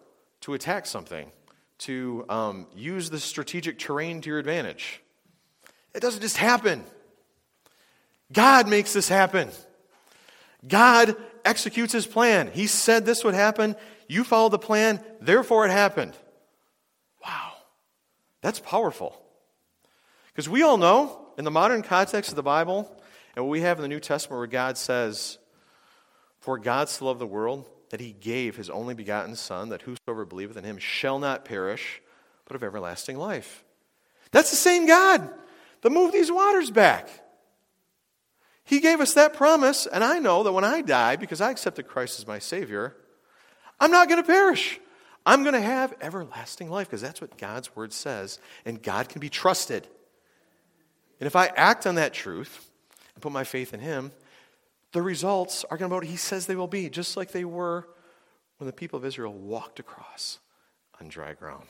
[0.40, 1.30] to attack something,
[1.80, 5.02] to um, use the strategic terrain to your advantage.
[5.94, 6.82] It doesn't just happen.
[8.32, 9.50] God makes this happen.
[10.66, 11.14] God
[11.44, 12.50] executes his plan.
[12.50, 13.76] He said this would happen.
[14.08, 16.16] You followed the plan, therefore it happened.
[17.22, 17.52] Wow.
[18.40, 19.22] That's powerful.
[20.28, 22.90] Because we all know, in the modern context of the Bible,
[23.36, 25.38] and what we have in the New Testament where God says,
[26.40, 30.24] For God so loved the world that he gave his only begotten Son, that whosoever
[30.24, 32.00] believeth in him shall not perish,
[32.44, 33.64] but have everlasting life.
[34.30, 35.28] That's the same God
[35.82, 37.08] that moved these waters back.
[38.64, 41.88] He gave us that promise, and I know that when I die, because I accepted
[41.88, 42.96] Christ as my Savior,
[43.80, 44.78] I'm not going to perish.
[45.26, 49.20] I'm going to have everlasting life, because that's what God's Word says, and God can
[49.20, 49.88] be trusted.
[51.18, 52.69] And if I act on that truth
[53.20, 54.12] and put my faith in Him,
[54.92, 57.44] the results are going to be what He says they will be, just like they
[57.44, 57.86] were
[58.56, 60.38] when the people of Israel walked across
[60.98, 61.66] on dry ground.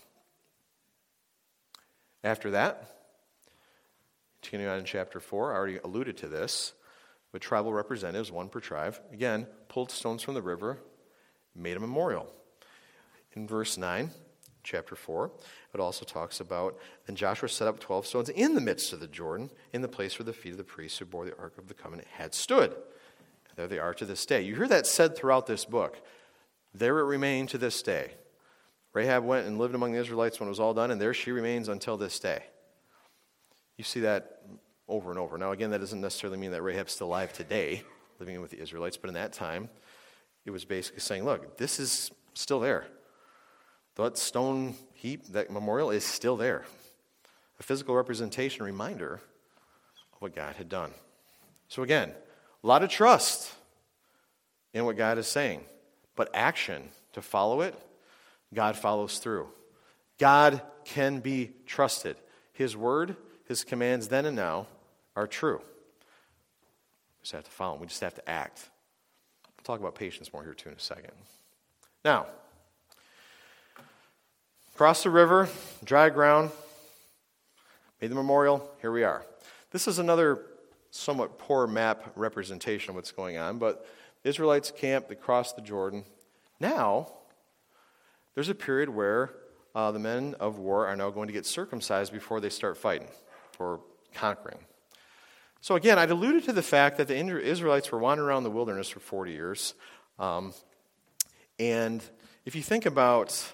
[2.22, 2.96] After that,
[4.40, 6.72] continuing on in chapter 4, I already alluded to this
[7.32, 10.78] with tribal representatives, one per tribe, again, pulled stones from the river,
[11.54, 12.32] made a memorial.
[13.32, 14.10] In verse 9,
[14.70, 15.30] chapter 4,
[15.74, 19.08] it also talks about then Joshua set up 12 stones in the midst of the
[19.08, 21.66] Jordan, in the place where the feet of the priests who bore the Ark of
[21.66, 22.70] the Covenant had stood.
[22.70, 24.42] And there they are to this day.
[24.42, 26.00] You hear that said throughout this book.
[26.72, 28.12] There it remained to this day.
[28.92, 31.32] Rahab went and lived among the Israelites when it was all done, and there she
[31.32, 32.44] remains until this day.
[33.76, 34.42] You see that
[34.88, 35.38] over and over.
[35.38, 37.82] Now, again, that doesn't necessarily mean that Rahab's still alive today,
[38.18, 39.68] living with the Israelites, but in that time,
[40.44, 42.86] it was basically saying, look, this is still there.
[44.02, 46.64] That stone heap, that memorial is still there.
[47.58, 50.92] A physical representation, reminder of what God had done.
[51.68, 52.12] So, again,
[52.62, 53.52] a lot of trust
[54.72, 55.62] in what God is saying,
[56.16, 56.82] but action
[57.12, 57.74] to follow it,
[58.54, 59.48] God follows through.
[60.18, 62.16] God can be trusted.
[62.52, 64.66] His word, his commands then and now
[65.16, 65.58] are true.
[65.58, 67.82] We just have to follow them.
[67.82, 68.68] We just have to act.
[69.56, 71.12] We'll talk about patience more here too in a second.
[72.04, 72.26] Now,
[74.80, 75.46] cross the river,
[75.84, 76.50] dry ground,
[78.00, 79.22] made the memorial, here we are.
[79.72, 80.40] This is another
[80.90, 83.86] somewhat poor map representation of what's going on, but
[84.24, 86.02] Israelites camp, they cross the Jordan.
[86.60, 87.08] Now,
[88.34, 89.34] there's a period where
[89.74, 93.08] uh, the men of war are now going to get circumcised before they start fighting
[93.58, 93.80] or
[94.14, 94.60] conquering.
[95.60, 98.88] So, again, I'd alluded to the fact that the Israelites were wandering around the wilderness
[98.88, 99.74] for 40 years.
[100.18, 100.54] Um,
[101.58, 102.02] and
[102.46, 103.52] if you think about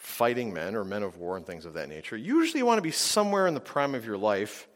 [0.00, 2.82] fighting men or men of war and things of that nature, usually you want to
[2.82, 4.66] be somewhere in the prime of your life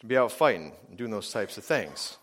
[0.00, 2.16] to be out fighting and doing those types of things.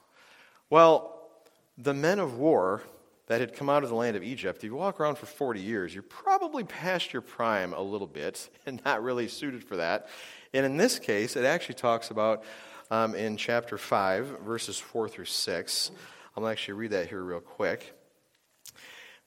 [0.72, 1.30] Well,
[1.78, 2.82] the men of war
[3.28, 5.62] that had come out of the land of Egypt, if you walk around for 40
[5.62, 10.08] years, you're probably past your prime a little bit and not really suited for that.
[10.56, 12.44] And in this case, it actually talks about
[12.90, 15.92] um, in chapter 5, verses 4 through 6.
[16.36, 17.96] I'm going to actually read that here real quick.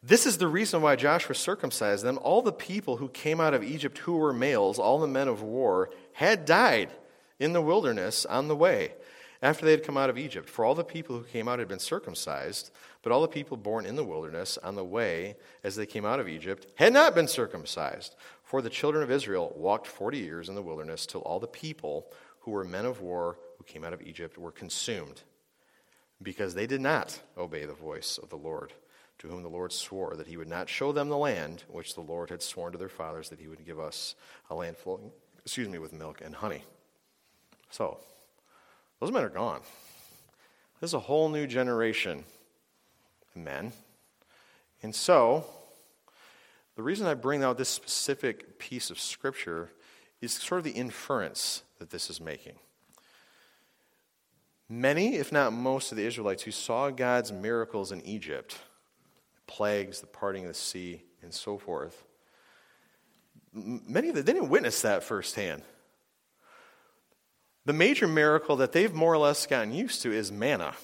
[0.06, 2.20] This is the reason why Joshua circumcised them.
[2.22, 5.42] All the people who came out of Egypt who were males, all the men of
[5.42, 6.90] war, had died
[7.40, 8.94] in the wilderness on the way
[9.42, 10.48] after they had come out of Egypt.
[10.48, 12.70] For all the people who came out had been circumcised,
[13.02, 16.20] but all the people born in the wilderness on the way as they came out
[16.20, 18.14] of Egypt had not been circumcised.
[18.44, 22.06] For the children of Israel walked 40 years in the wilderness till all the people
[22.42, 25.22] who were men of war who came out of Egypt were consumed
[26.22, 28.72] because they did not obey the voice of the Lord,
[29.18, 32.00] to whom the Lord swore that he would not show them the land which the
[32.00, 34.14] Lord had sworn to their fathers that he would give us
[34.50, 35.10] a land flowing,
[35.44, 36.62] excuse me, with milk and honey.
[37.70, 37.98] So,
[39.00, 39.60] those men are gone.
[40.80, 42.24] There's a whole new generation
[43.34, 43.72] of men.
[44.82, 45.44] And so,
[46.76, 49.70] the reason I bring out this specific piece of scripture
[50.20, 52.56] is sort of the inference that this is making.
[54.68, 58.58] Many, if not most, of the Israelites who saw God's miracles in Egypt,
[59.46, 62.04] plagues, the parting of the sea, and so forth,
[63.52, 65.62] many of them they didn't witness that firsthand.
[67.64, 70.74] The major miracle that they've more or less gotten used to is manna,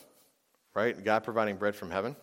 [0.75, 1.03] right?
[1.05, 2.17] God providing bread from heaven.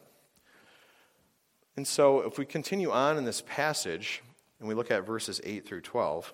[1.78, 4.22] And so, if we continue on in this passage
[4.60, 6.34] and we look at verses 8 through 12,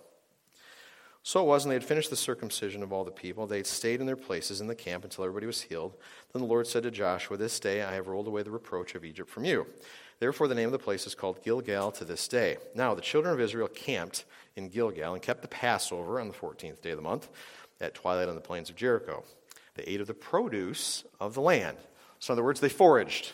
[1.27, 3.65] so it was when they had finished the circumcision of all the people, they had
[3.65, 5.95] stayed in their places in the camp until everybody was healed.
[6.31, 9.03] Then the Lord said to Joshua, This day I have rolled away the reproach of
[9.03, 9.65] Egypt from you.
[10.19, 12.57] Therefore, the name of the place is called Gilgal to this day.
[12.75, 14.23] Now, the children of Israel camped
[14.55, 17.27] in Gilgal and kept the Passover on the 14th day of the month
[17.81, 19.23] at twilight on the plains of Jericho.
[19.73, 21.77] They ate of the produce of the land.
[22.19, 23.31] So, in other words, they foraged,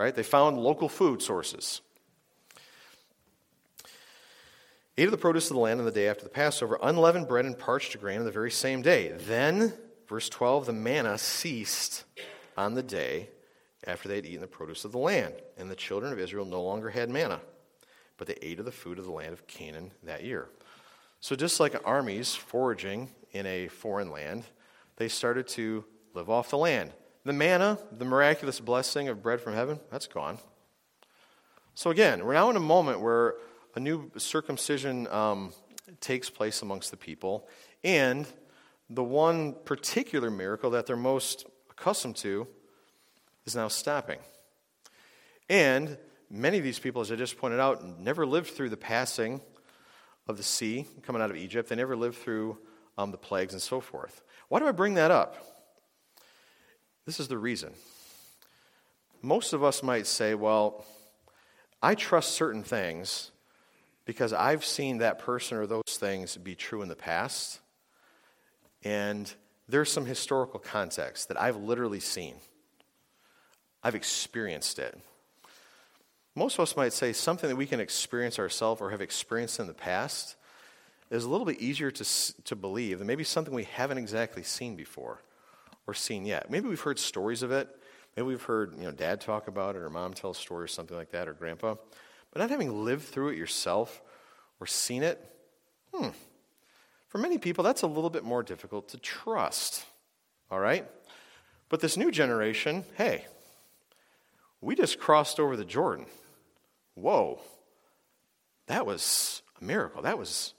[0.00, 0.16] right?
[0.16, 1.80] They found local food sources.
[4.98, 7.44] Ate of the produce of the land on the day after the Passover, unleavened bread
[7.44, 9.12] and parched grain on the very same day.
[9.12, 9.72] Then,
[10.08, 12.02] verse 12, the manna ceased
[12.56, 13.28] on the day
[13.84, 15.34] after they had eaten the produce of the land.
[15.56, 17.40] And the children of Israel no longer had manna,
[18.16, 20.48] but they ate of the food of the land of Canaan that year.
[21.20, 24.46] So, just like armies foraging in a foreign land,
[24.96, 26.90] they started to live off the land.
[27.22, 30.38] The manna, the miraculous blessing of bread from heaven, that's gone.
[31.74, 33.36] So, again, we're now in a moment where
[33.78, 35.52] a new circumcision um,
[36.00, 37.46] takes place amongst the people,
[37.84, 38.26] and
[38.90, 42.48] the one particular miracle that they're most accustomed to
[43.46, 44.18] is now stopping.
[45.48, 45.96] And
[46.28, 49.40] many of these people, as I just pointed out, never lived through the passing
[50.26, 51.68] of the sea coming out of Egypt.
[51.68, 52.58] They never lived through
[52.98, 54.24] um, the plagues and so forth.
[54.48, 55.36] Why do I bring that up?
[57.06, 57.74] This is the reason.
[59.22, 60.84] Most of us might say, well,
[61.80, 63.30] I trust certain things
[64.08, 67.60] because I've seen that person or those things be true in the past,
[68.82, 69.30] and
[69.68, 72.36] there's some historical context that I've literally seen.
[73.84, 74.98] I've experienced it.
[76.34, 79.66] Most of us might say something that we can experience ourselves or have experienced in
[79.66, 80.36] the past
[81.10, 84.74] is a little bit easier to, to believe than maybe something we haven't exactly seen
[84.74, 85.20] before
[85.86, 86.50] or seen yet.
[86.50, 87.68] Maybe we've heard stories of it.
[88.16, 90.68] Maybe we've heard you know, dad talk about it or mom tell a story or
[90.68, 91.74] something like that or grandpa.
[92.38, 94.00] But not having lived through it yourself
[94.60, 95.20] or seen it,
[95.92, 96.10] hmm,
[97.08, 99.84] for many people, that's a little bit more difficult to trust.
[100.48, 100.88] All right?
[101.68, 103.24] But this new generation, hey,
[104.60, 106.06] we just crossed over the Jordan.
[106.94, 107.40] Whoa.
[108.68, 110.02] That was a miracle.
[110.02, 110.54] That was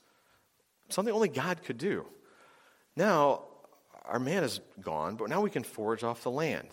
[0.89, 2.05] something only God could do.
[2.97, 3.43] Now,
[4.03, 6.67] our man is gone, but now we can forage off the land.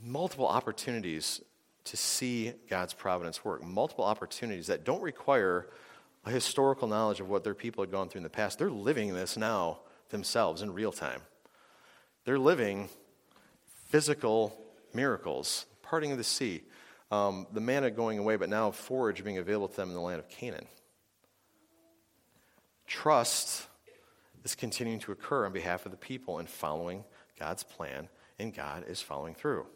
[0.00, 1.40] Multiple opportunities
[1.86, 5.68] to see God's providence work, multiple opportunities that don't require
[6.24, 8.58] a historical knowledge of what their people had gone through in the past.
[8.58, 11.20] They're living this now themselves in real time.
[12.24, 12.88] They're living
[13.86, 14.56] physical
[14.92, 16.62] miracles, parting of the sea,
[17.10, 20.18] um, the manna going away, but now forage being available to them in the land
[20.18, 20.66] of Canaan.
[22.86, 23.66] Trust
[24.44, 27.04] is continuing to occur on behalf of the people and following
[27.38, 29.66] God's plan, and God is following through.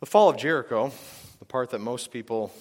[0.00, 0.92] The fall of Jericho,
[1.40, 2.52] the part that most people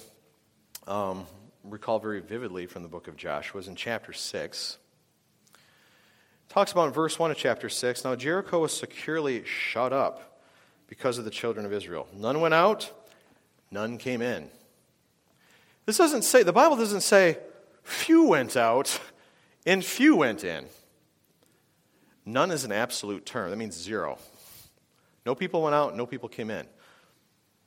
[0.88, 1.28] um,
[1.64, 4.78] recall very vividly from the book of Joshua, was in chapter 6
[6.50, 10.42] talks about in verse 1 of chapter 6 now Jericho was securely shut up
[10.88, 12.08] because of the children of Israel.
[12.16, 12.92] None went out,
[13.70, 14.50] none came in.
[15.86, 17.38] This doesn't say, the Bible doesn't say
[17.84, 19.00] few went out
[19.66, 20.66] and few went in.
[22.26, 23.52] None is an absolute term.
[23.52, 24.18] That means zero.
[25.26, 26.66] No people went out, no people came in.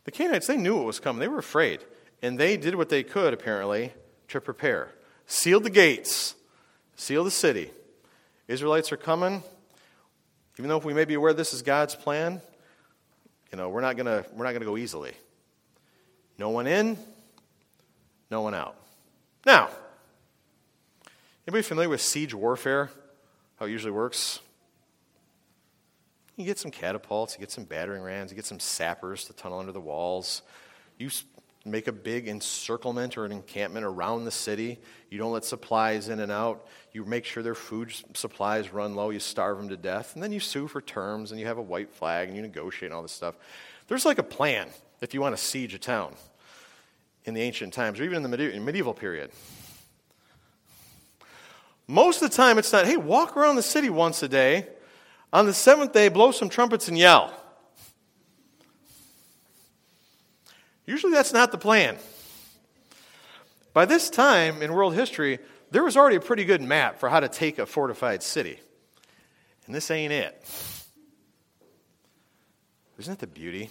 [0.04, 1.20] The Canaanites, they knew what was coming.
[1.20, 1.80] They were afraid.
[2.22, 3.92] And they did what they could, apparently,
[4.28, 4.92] to prepare.
[5.26, 6.34] Sealed the gates,
[6.96, 7.70] sealed the city.
[8.48, 9.42] Israelites are coming.
[10.58, 12.40] Even though we may be aware this is God's plan,
[13.50, 15.12] you know, we're not gonna we're not gonna go easily.
[16.36, 16.98] No one in,
[18.30, 18.76] no one out.
[19.46, 19.70] Now,
[21.46, 22.90] anybody familiar with siege warfare?
[23.58, 24.40] How it usually works?
[26.40, 29.58] You get some catapults, you get some battering rams, you get some sappers to tunnel
[29.58, 30.42] under the walls.
[30.98, 31.10] You
[31.66, 34.78] make a big encirclement or an encampment around the city.
[35.10, 36.66] You don't let supplies in and out.
[36.92, 39.10] You make sure their food supplies run low.
[39.10, 40.14] You starve them to death.
[40.14, 42.90] And then you sue for terms and you have a white flag and you negotiate
[42.90, 43.34] and all this stuff.
[43.88, 44.68] There's like a plan
[45.02, 46.14] if you want to siege a town
[47.26, 49.30] in the ancient times or even in the medieval period.
[51.86, 54.66] Most of the time, it's not, hey, walk around the city once a day.
[55.32, 57.32] On the seventh day, blow some trumpets and yell.
[60.86, 61.96] Usually that's not the plan.
[63.72, 65.38] By this time in world history,
[65.70, 68.58] there was already a pretty good map for how to take a fortified city.
[69.66, 70.44] And this ain't it.
[72.98, 73.70] Isn't that the beauty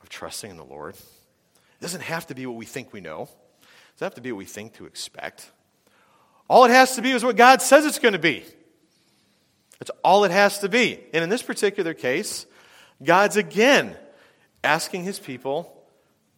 [0.00, 0.94] of trusting in the Lord?
[0.94, 4.30] It doesn't have to be what we think we know, it doesn't have to be
[4.30, 5.50] what we think to expect.
[6.48, 8.44] All it has to be is what God says it's going to be.
[9.82, 11.00] That's all it has to be.
[11.12, 12.46] And in this particular case,
[13.02, 13.96] God's again
[14.62, 15.76] asking his people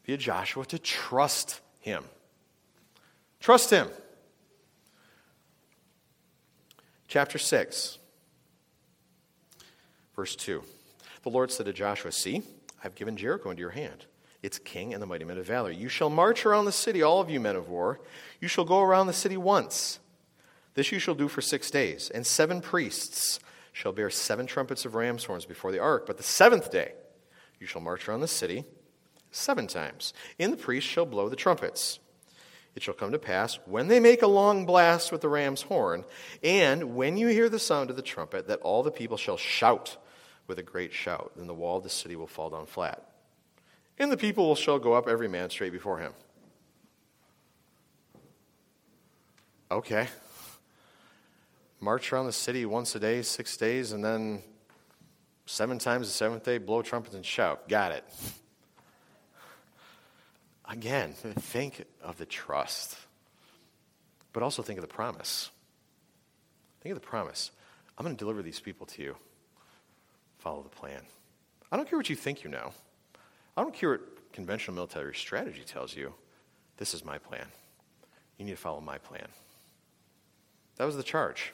[0.06, 2.04] via Joshua to trust him.
[3.40, 3.88] Trust him.
[7.06, 7.98] Chapter 6,
[10.16, 10.62] verse 2.
[11.24, 12.40] The Lord said to Joshua, See,
[12.82, 14.06] I've given Jericho into your hand,
[14.42, 15.70] its king and the mighty men of valor.
[15.70, 18.00] You shall march around the city, all of you men of war.
[18.40, 20.00] You shall go around the city once.
[20.74, 23.40] This you shall do for six days, and seven priests
[23.72, 26.06] shall bear seven trumpets of ram's horns before the ark.
[26.06, 26.92] But the seventh day
[27.60, 28.64] you shall march around the city
[29.30, 31.98] seven times, and the priests shall blow the trumpets.
[32.74, 36.04] It shall come to pass, when they make a long blast with the ram's horn,
[36.42, 39.96] and when you hear the sound of the trumpet, that all the people shall shout
[40.48, 41.32] with a great shout.
[41.36, 43.08] Then the wall of the city will fall down flat.
[43.98, 46.12] And the people shall go up every man straight before him.
[49.70, 50.08] Okay.
[51.84, 54.42] March around the city once a day, six days, and then
[55.44, 57.68] seven times the seventh day, blow trumpets and shout.
[57.68, 58.04] Got it.
[60.64, 62.96] Again, think of the trust,
[64.32, 65.50] but also think of the promise.
[66.80, 67.50] Think of the promise.
[67.98, 69.16] I'm going to deliver these people to you.
[70.38, 71.02] Follow the plan.
[71.70, 72.72] I don't care what you think you know.
[73.56, 76.14] I don't care what conventional military strategy tells you.
[76.78, 77.46] This is my plan.
[78.38, 79.28] You need to follow my plan.
[80.76, 81.52] That was the charge,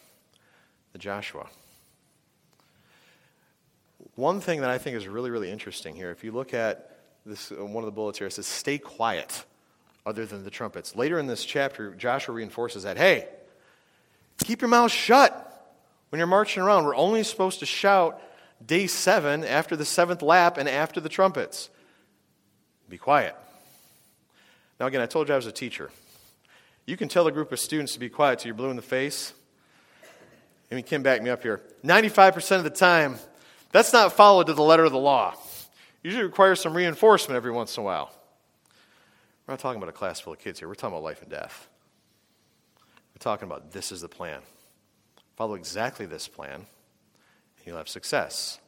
[0.92, 1.46] the Joshua.
[4.14, 7.52] One thing that I think is really, really interesting here, if you look at this,
[7.52, 9.44] uh, one of the bullets here, it says, stay quiet
[10.04, 10.96] other than the trumpets.
[10.96, 13.28] Later in this chapter, Joshua reinforces that, hey,
[14.44, 15.46] keep your mouth shut
[16.08, 16.84] when you're marching around.
[16.84, 18.20] We're only supposed to shout
[18.64, 21.70] day seven after the seventh lap and after the trumpets.
[22.88, 23.36] Be quiet.
[24.78, 25.90] Now, again, I told you I was a teacher.
[26.86, 28.82] You can tell a group of students to be quiet till you're blue in the
[28.82, 29.34] face.
[30.70, 31.60] I mean, Kim, back me up here.
[31.84, 33.18] 95% of the time,
[33.72, 35.34] that's not followed to the letter of the law.
[36.02, 38.12] Usually requires some reinforcement every once in a while.
[39.46, 40.68] We're not talking about a class full of kids here.
[40.68, 41.68] We're talking about life and death.
[43.12, 44.40] We're talking about this is the plan.
[45.36, 48.60] Follow exactly this plan, and you'll have success.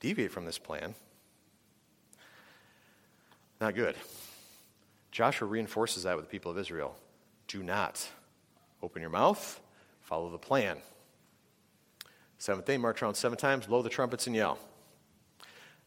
[0.00, 0.94] Deviate from this plan,
[3.60, 3.96] not good.
[5.10, 6.96] Joshua reinforces that with the people of Israel.
[7.48, 8.06] Do not
[8.82, 9.60] open your mouth,
[10.06, 10.78] follow the plan.
[12.38, 14.58] Seventh day, march around seven times, blow the trumpets, and yell.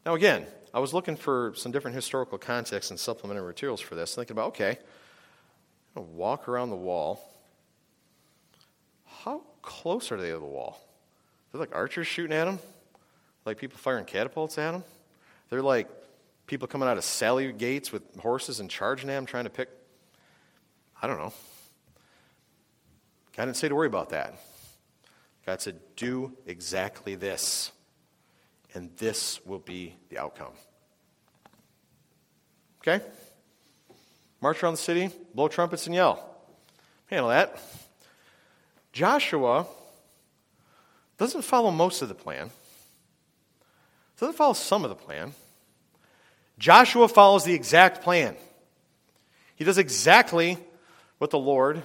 [0.04, 4.14] Now, again, I was looking for some different historical context and supplementary materials for this,
[4.14, 4.78] thinking about okay,
[5.94, 7.26] walk around the wall.
[9.24, 10.80] How close are they to the wall?
[11.50, 12.58] They're like archers shooting at them?
[13.46, 14.84] Like people firing catapults at them?
[15.48, 15.88] They're like
[16.46, 19.68] people coming out of sally gates with horses and charging them, trying to pick.
[21.02, 21.32] I don't know.
[23.40, 24.34] God didn't say to worry about that.
[25.46, 27.72] God said, do exactly this,
[28.74, 30.52] and this will be the outcome.
[32.82, 33.02] Okay?
[34.42, 36.22] March around the city, blow trumpets, and yell.
[37.06, 37.58] Handle that.
[38.92, 39.64] Joshua
[41.16, 42.50] doesn't follow most of the plan,
[44.18, 45.32] doesn't follow some of the plan.
[46.58, 48.36] Joshua follows the exact plan.
[49.56, 50.58] He does exactly
[51.16, 51.82] what the Lord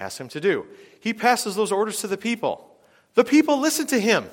[0.00, 0.66] asked him to do.
[0.98, 2.74] He passes those orders to the people.
[3.14, 4.24] The people listened to him.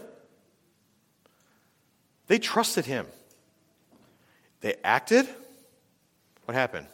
[2.28, 3.05] They trusted him.
[4.61, 5.28] They acted.
[6.45, 6.88] What happened?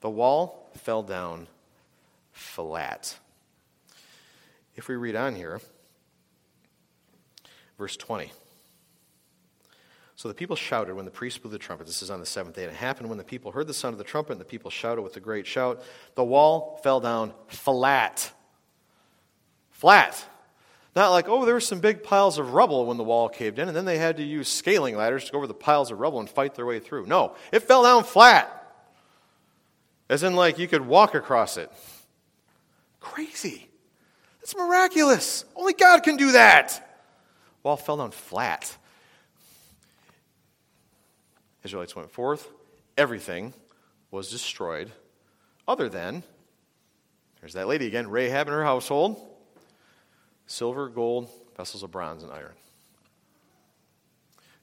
[0.00, 1.46] The wall fell down
[2.32, 3.16] flat.
[4.74, 5.60] If we read on here,
[7.78, 8.32] verse 20.
[10.20, 11.86] So the people shouted when the priest blew the trumpet.
[11.86, 12.64] This is on the seventh day.
[12.64, 14.70] And it happened when the people heard the sound of the trumpet, and the people
[14.70, 15.82] shouted with a great shout.
[16.14, 18.30] The wall fell down flat.
[19.70, 20.22] Flat.
[20.94, 23.66] Not like, oh, there were some big piles of rubble when the wall caved in,
[23.68, 26.20] and then they had to use scaling ladders to go over the piles of rubble
[26.20, 27.06] and fight their way through.
[27.06, 28.74] No, it fell down flat.
[30.10, 31.72] As in, like, you could walk across it.
[33.00, 33.70] Crazy.
[34.42, 35.46] That's miraculous.
[35.56, 37.00] Only God can do that.
[37.62, 38.76] Wall fell down flat.
[41.64, 42.48] Israelites went forth.
[42.96, 43.54] Everything
[44.10, 44.90] was destroyed,
[45.68, 46.22] other than,
[47.40, 49.26] there's that lady again, Rahab and her household
[50.46, 52.54] silver, gold, vessels of bronze, and iron.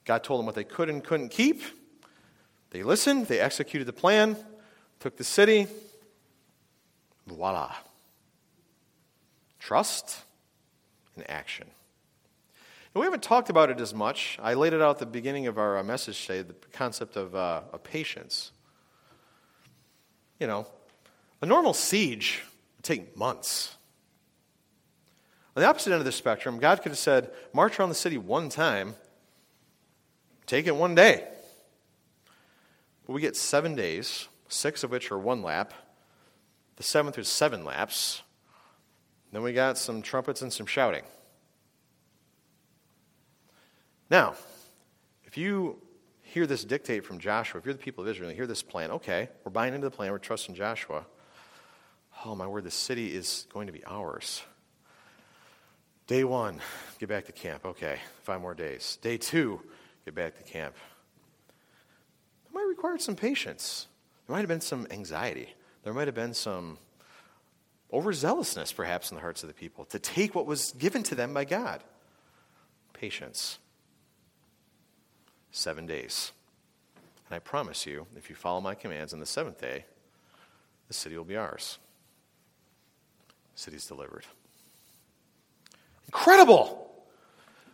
[0.03, 1.61] God told them what they could and couldn't keep.
[2.71, 4.35] They listened, they executed the plan,
[4.99, 5.67] took the city.
[7.25, 7.73] Voila.
[9.59, 10.23] Trust
[11.15, 11.67] and action
[12.99, 14.39] we haven't talked about it as much.
[14.41, 17.35] I laid it out at the beginning of our uh, message today the concept of,
[17.35, 18.51] uh, of patience.
[20.39, 20.67] You know,
[21.41, 22.41] a normal siege
[22.75, 23.75] would take months.
[25.55, 28.17] On the opposite end of the spectrum, God could have said, march around the city
[28.17, 28.95] one time,
[30.45, 31.27] take it one day.
[33.05, 35.73] But we get seven days, six of which are one lap.
[36.75, 38.21] The seventh is seven laps.
[39.31, 41.03] Then we got some trumpets and some shouting.
[44.09, 44.35] Now,
[45.25, 45.81] if you
[46.21, 48.91] hear this dictate from Joshua, if you're the people of Israel and hear this plan,
[48.91, 51.05] okay, we're buying into the plan, we're trusting Joshua.
[52.25, 54.43] Oh, my word, the city is going to be ours.
[56.07, 56.59] Day one,
[56.99, 57.65] get back to camp.
[57.65, 58.97] Okay, five more days.
[59.01, 59.61] Day two,
[60.05, 60.73] get back to camp.
[62.47, 63.87] It might have required some patience.
[64.25, 65.53] There might have been some anxiety.
[65.83, 66.77] There might have been some
[67.91, 71.33] overzealousness, perhaps, in the hearts of the people to take what was given to them
[71.33, 71.83] by God.
[72.93, 73.59] Patience.
[75.57, 76.33] Seven days.
[77.27, 79.85] And I promise you, if you follow my commands on the seventh day,
[80.87, 81.79] the city will be ours.
[83.55, 84.23] The city's delivered.
[86.05, 86.91] Incredible!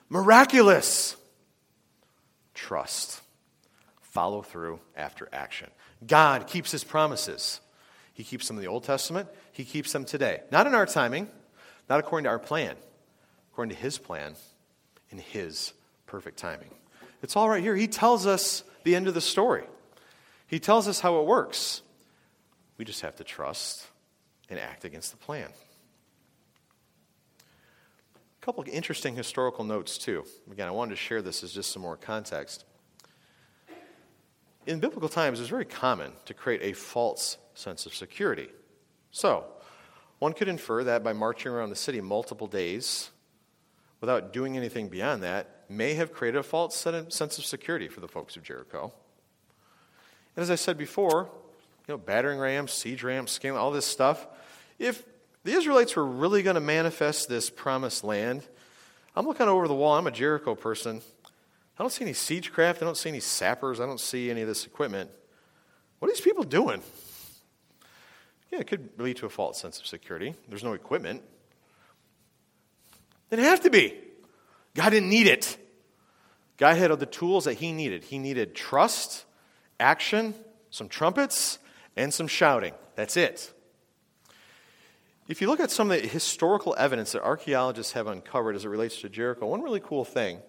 [0.08, 1.18] Miraculous!
[2.54, 3.20] Trust.
[4.00, 5.70] Follow through after action.
[6.08, 7.60] God keeps his promises.
[8.14, 10.40] He keeps them in the Old Testament, he keeps them today.
[10.54, 11.28] Not in our timing,
[11.90, 12.78] not according to our plan,
[13.52, 14.36] according to his plan
[15.10, 15.74] in his
[16.06, 16.70] perfect timing.
[17.24, 17.76] It's all right here.
[17.76, 19.64] He tells us the end of the story.
[20.46, 21.82] He tells us how it works.
[22.78, 23.88] We just have to trust
[24.50, 25.48] and act against the plan.
[27.40, 30.26] A couple of interesting historical notes, too.
[30.52, 32.66] Again, I wanted to share this as just some more context.
[34.68, 38.50] In biblical times, it was very common to create a false sense of security.
[39.12, 39.46] So,
[40.20, 43.12] one could infer that by marching around the city multiple days
[44.02, 48.08] without doing anything beyond that may have created a false sense of security for the
[48.08, 48.94] folks of Jericho.
[50.36, 51.30] And as I said before,
[51.88, 54.26] you know, battering rams, siege rams, scaling, all this stuff.
[54.80, 55.04] If
[55.44, 58.44] the Israelites were really going to manifest this promised land,
[59.16, 59.96] I'm looking over the wall.
[59.98, 61.02] I'm a Jericho person.
[61.78, 62.82] I don't see any siege craft.
[62.82, 63.80] I don't see any sappers.
[63.80, 65.10] I don't see any of this equipment.
[66.00, 66.82] What are these people doing?
[68.52, 70.36] Yeah, it could lead to a false sense of security.
[70.48, 71.24] There's no equipment.
[73.30, 73.96] Didn't have to be.
[74.76, 75.58] God didn't need it.
[76.58, 78.04] God had the tools that He needed.
[78.04, 79.26] He needed trust,
[79.80, 80.34] action,
[80.70, 81.60] some trumpets,
[81.96, 82.74] and some shouting.
[82.96, 83.54] That's it.
[85.28, 88.70] If you look at some of the historical evidence that archaeologists have uncovered as it
[88.70, 90.40] relates to Jericho, one really cool thing,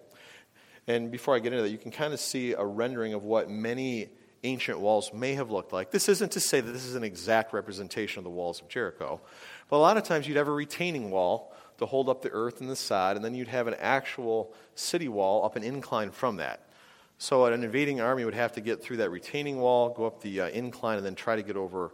[0.87, 3.49] and before I get into that, you can kind of see a rendering of what
[3.49, 4.09] many
[4.43, 5.91] ancient walls may have looked like.
[5.91, 9.21] This isn't to say that this is an exact representation of the walls of Jericho,
[9.69, 12.61] but a lot of times you'd have a retaining wall to hold up the earth
[12.61, 16.37] and the sod, and then you'd have an actual city wall up an incline from
[16.37, 16.69] that.
[17.17, 20.41] So an invading army would have to get through that retaining wall, go up the
[20.41, 21.91] uh, incline, and then try to get over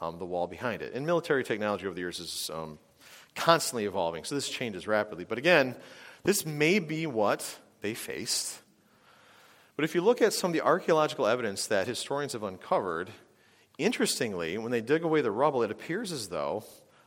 [0.00, 0.94] um, the wall behind it.
[0.94, 2.78] And military technology over the years is um,
[3.34, 5.24] constantly evolving, so this changes rapidly.
[5.24, 5.74] But again,
[6.24, 8.58] this may be what they faced.
[9.76, 13.10] But if you look at some of the archaeological evidence that historians have uncovered,
[13.78, 16.64] interestingly, when they dig away the rubble, it appears as though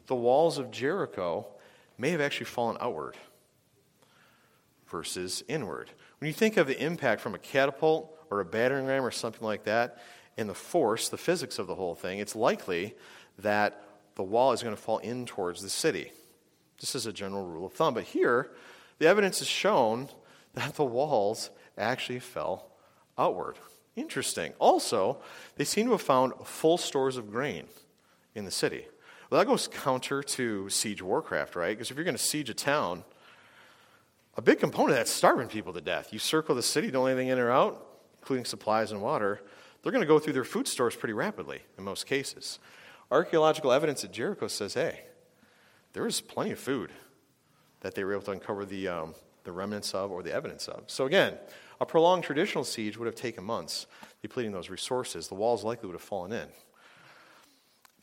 [0.08, 1.48] the walls of Jericho
[2.04, 3.16] may have actually fallen outward
[4.88, 5.90] versus inward.
[6.20, 9.48] When you think of the impact from a catapult or a battering ram or something
[9.48, 10.00] like that,
[10.38, 12.94] and the force, the physics of the whole thing, it's likely
[13.40, 13.86] that
[14.16, 16.12] the wall is going to fall in towards the city.
[16.82, 17.94] This is a general rule of thumb.
[17.94, 18.52] But here,
[19.00, 20.10] the evidence has shown
[20.56, 22.68] that the walls actually fell
[23.18, 23.56] outward.
[23.96, 24.52] Interesting.
[24.60, 25.20] Also,
[25.56, 27.68] they seem to have found full stores of grain
[28.36, 28.88] in the city.
[29.34, 31.76] Well, that goes counter to siege warcraft, right?
[31.76, 33.04] Because if you're going to siege a town,
[34.38, 36.14] a big component of that's starving people to death.
[36.14, 37.84] You circle the city, don't let anything in or out,
[38.20, 39.42] including supplies and water.
[39.82, 42.60] They're going to go through their food stores pretty rapidly in most cases.
[43.10, 45.00] Archaeological evidence at Jericho says, hey,
[45.94, 46.92] there was plenty of food
[47.80, 49.16] that they were able to uncover the, um,
[49.46, 50.84] the remnants of or the evidence of.
[50.86, 51.40] So, again,
[51.82, 53.88] a prolonged traditional siege would have taken months,
[54.22, 55.28] depleting those resources.
[55.28, 56.50] The walls likely would have fallen in.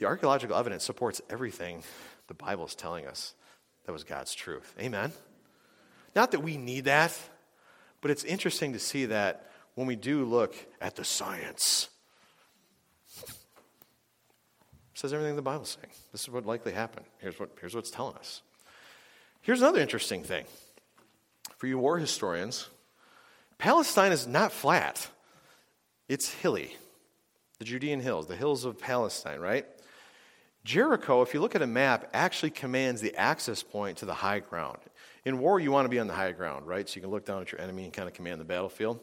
[0.01, 1.83] The archaeological evidence supports everything
[2.27, 3.35] the Bible is telling us
[3.85, 4.75] that was God's truth.
[4.81, 5.13] Amen?
[6.17, 7.17] Not that we need that,
[8.01, 11.91] but it's interesting to see that when we do look at the science,
[14.95, 15.93] says everything the Bible's saying.
[16.13, 17.05] This is what likely happened.
[17.19, 18.41] Here's what, here's what it's telling us.
[19.43, 20.47] Here's another interesting thing.
[21.59, 22.69] For you war historians,
[23.59, 25.11] Palestine is not flat,
[26.09, 26.75] it's hilly.
[27.59, 29.67] The Judean hills, the hills of Palestine, right?
[30.65, 34.41] Jericho, if you look at a map, actually commands the access point to the high
[34.41, 34.79] ground.
[35.25, 36.89] In war, you want to be on the high ground, right?
[36.89, 39.01] So you can look down at your enemy and kind of command the battlefield.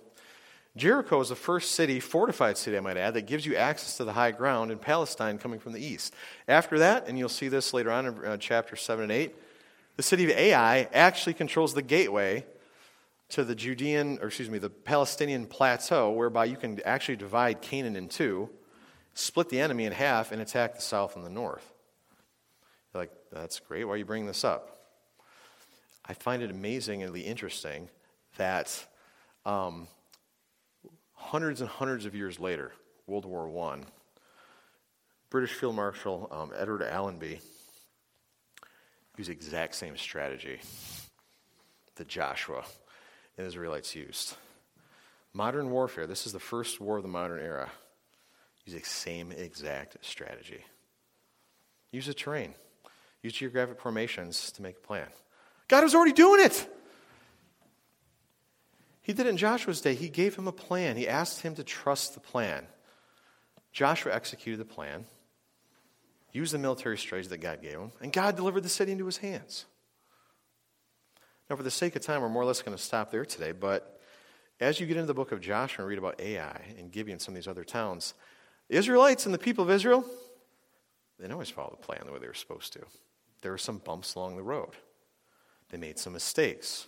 [0.75, 4.03] Jericho is the first city, fortified city, I might add, that gives you access to
[4.03, 6.13] the high ground in Palestine coming from the east.
[6.47, 9.35] After that, and you'll see this later on in uh, chapter 7 and 8,
[9.95, 12.45] the city of Ai actually controls the gateway
[13.29, 17.95] to the Judean, or excuse me, the Palestinian plateau, whereby you can actually divide Canaan
[17.95, 18.49] in two,
[19.17, 21.73] split the enemy in half, and attack the south and the north.
[22.93, 23.83] You're like, that's great.
[23.83, 24.77] Why are you bringing this up?
[26.05, 27.89] I find it amazingly interesting
[28.37, 28.85] that
[29.43, 29.87] um,
[31.13, 32.71] hundreds and hundreds of years later,
[33.07, 33.79] World War I,
[35.31, 37.39] British Field Marshal um, Edward Allenby
[39.17, 40.59] used the exact same strategy
[41.95, 42.63] that Joshua
[43.35, 44.35] and Israelites used.
[45.33, 47.71] Modern warfare, this is the first war of the modern era,
[48.67, 50.63] use the same exact strategy.
[51.91, 52.53] Use the terrain,
[53.23, 55.07] use geographic formations to make a plan.
[55.67, 56.67] God was already doing it.
[59.01, 59.95] He did it in Joshua's day.
[59.95, 60.97] He gave him a plan.
[60.97, 62.67] He asked him to trust the plan.
[63.71, 65.05] Joshua executed the plan,
[66.33, 69.17] used the military strategy that God gave him, and God delivered the city into his
[69.17, 69.65] hands.
[71.49, 73.53] Now, for the sake of time, we're more or less going to stop there today,
[73.53, 74.01] but
[74.59, 77.21] as you get into the book of Joshua and read about Ai and Gibeon and
[77.21, 78.13] some of these other towns,
[78.69, 80.01] the Israelites and the people of Israel,
[81.17, 82.79] they didn't always follow the plan the way they were supposed to.
[83.41, 84.71] There were some bumps along the road.
[85.69, 86.87] They made some mistakes.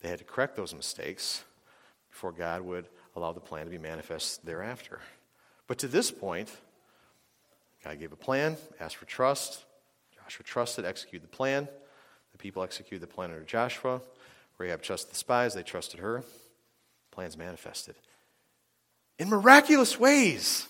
[0.00, 1.44] They had to correct those mistakes
[2.10, 2.86] before God would
[3.16, 5.00] allow the plan to be manifest thereafter.
[5.66, 6.50] But to this point,
[7.84, 9.64] God gave a plan, asked for trust.
[10.14, 11.68] Joshua trusted, executed the plan.
[12.32, 14.00] The people executed the plan under Joshua.
[14.58, 16.22] Rahab trusted the spies, they trusted her.
[17.10, 17.96] Plans manifested
[19.20, 20.66] in miraculous ways.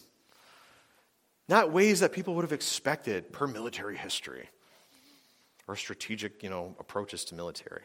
[1.51, 4.49] Not ways that people would have expected per military history
[5.67, 7.83] or strategic, you know, approaches to military.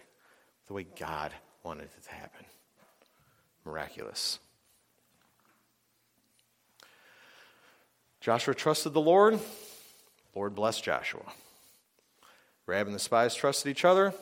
[0.68, 2.46] The way God wanted it to happen.
[3.66, 4.38] Miraculous.
[8.22, 9.40] Joshua trusted the Lord.
[10.36, 11.26] Lord blessed Joshua.
[12.68, 14.14] Rahab and the spies trusted each other.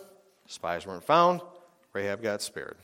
[0.48, 1.42] Spies weren't found.
[1.92, 2.78] Rahab got spared.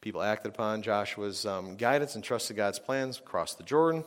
[0.00, 4.02] People acted upon Joshua's um, guidance and trusted God's plans, crossed the Jordan,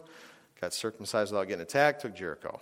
[0.59, 2.59] got circumcised without getting attacked, took Jericho.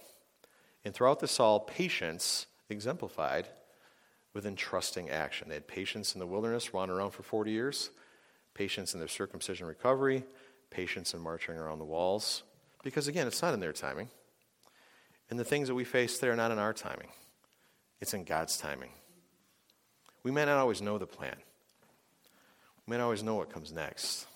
[0.86, 3.48] And throughout this all, patience exemplified
[4.34, 5.50] with entrusting action.
[5.50, 7.90] They had patience in the wilderness, wandering around for 40 years,
[8.54, 10.24] patience in their circumcision recovery,
[10.70, 12.44] patience in marching around the walls.
[12.84, 14.10] Because again, it's not in their timing.
[15.30, 17.10] And the things that we face there are not in our timing,
[18.00, 18.92] it's in God's timing.
[20.24, 21.36] We may not always know the plan,
[22.86, 24.28] we may not always know what comes next,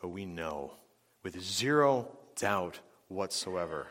[0.00, 0.72] but we know
[1.26, 2.06] with zero
[2.36, 3.88] doubt whatsoever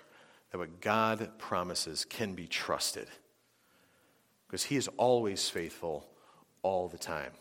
[0.49, 3.09] that what God promises can be trusted
[4.47, 6.07] because He is always faithful
[6.61, 7.33] all the time.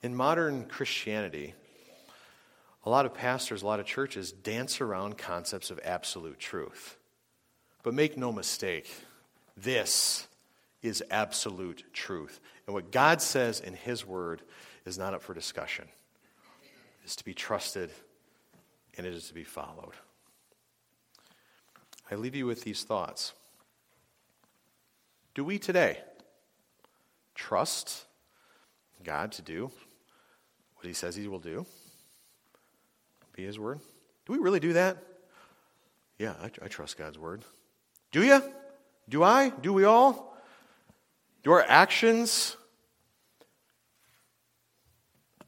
[0.00, 1.54] In modern Christianity,
[2.84, 6.96] a lot of pastors, a lot of churches dance around concepts of absolute truth.
[7.82, 8.88] But make no mistake,
[9.56, 10.28] this
[10.82, 12.38] is absolute truth.
[12.68, 14.42] And what God says in His Word
[14.84, 15.86] is not up for discussion.
[17.02, 17.90] It is to be trusted
[18.96, 19.94] and it is to be followed.
[22.10, 23.32] I leave you with these thoughts.
[25.34, 25.98] Do we today
[27.34, 28.04] trust
[29.04, 29.70] God to do
[30.76, 31.66] what He says He will do?
[33.34, 33.80] Be His word?
[34.24, 34.96] Do we really do that?
[36.18, 37.42] Yeah, I, I trust God's word.
[38.12, 38.42] Do you?
[39.08, 39.50] Do I?
[39.50, 40.36] Do we all?
[41.42, 42.56] Do our actions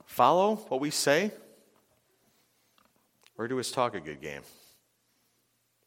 [0.04, 1.32] follow what we say?
[3.38, 4.42] Or do we talk a good game?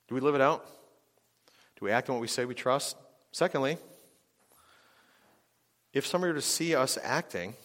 [0.07, 0.65] Do we live it out?
[1.77, 2.95] Do we act on what we say we trust?
[3.31, 3.77] Secondly,
[5.93, 7.55] if somebody were to see us acting,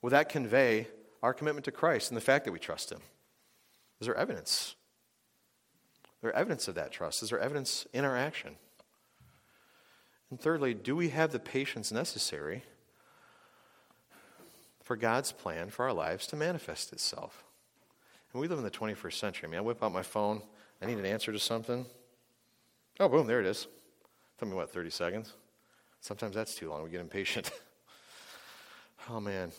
[0.00, 0.86] will that convey
[1.22, 3.00] our commitment to Christ and the fact that we trust Him?
[4.00, 4.76] Is there evidence?
[6.04, 7.22] Is there evidence of that trust?
[7.22, 8.56] Is there evidence in our action?
[10.30, 12.62] And thirdly, do we have the patience necessary
[14.82, 17.44] for God's plan for our lives to manifest itself?
[18.34, 19.48] We live in the 21st century.
[19.48, 20.42] I mean, I whip out my phone,
[20.82, 21.86] I need an answer to something.
[22.98, 23.68] Oh, boom, there it is.
[24.38, 25.32] Tell me what, 30 seconds?
[26.00, 26.82] Sometimes that's too long.
[26.82, 27.50] We get impatient.
[29.10, 29.52] oh, man,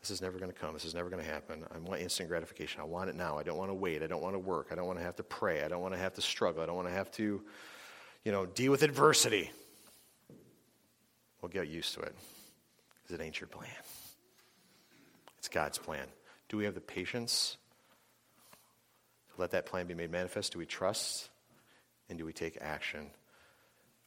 [0.00, 0.74] this is never going to come.
[0.74, 1.64] This is never going to happen.
[1.74, 2.82] I want instant gratification.
[2.82, 3.38] I want it now.
[3.38, 4.02] I don't want to wait.
[4.02, 4.68] I don't want to work.
[4.70, 5.62] I don't want to have to pray.
[5.62, 6.62] I don't want to have to struggle.
[6.62, 7.42] I don't want to have to,
[8.24, 9.50] you know, deal with adversity.
[11.40, 12.14] We'll get used to it
[13.02, 13.70] because it ain't your plan.
[15.38, 16.06] It's God's plan.
[16.48, 17.56] Do we have the patience
[19.38, 20.52] let that plan be made manifest?
[20.52, 21.28] Do we trust?
[22.08, 23.10] And do we take action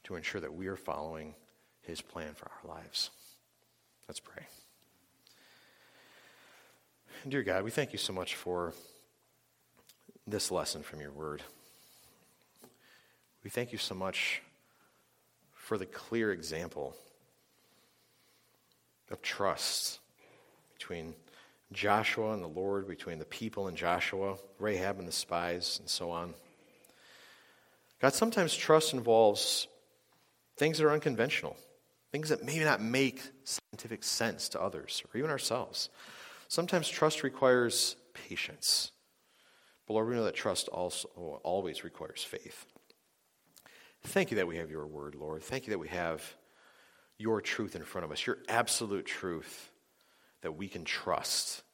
[0.04, 1.34] to ensure that we are following
[1.82, 3.10] His plan for our lives?
[4.08, 4.44] Let's pray.
[7.28, 8.72] Dear God, we thank you so much for
[10.26, 11.42] this lesson from your word.
[13.42, 14.42] We thank you so much
[15.52, 16.94] for the clear example
[19.10, 19.98] of trust
[20.78, 21.14] between
[21.72, 26.10] Joshua and the Lord, between the people and Joshua, Rahab and the spies, and so
[26.10, 26.34] on.
[28.00, 29.66] God, sometimes trust involves
[30.56, 31.56] things that are unconventional,
[32.12, 35.90] things that may not make scientific sense to others or even ourselves.
[36.48, 38.92] Sometimes trust requires patience.
[39.86, 41.08] But Lord, we know that trust also
[41.42, 42.66] always requires faith.
[44.04, 45.42] Thank you that we have your word, Lord.
[45.42, 46.22] Thank you that we have
[47.18, 49.70] your truth in front of us, your absolute truth
[50.46, 51.64] that we can trust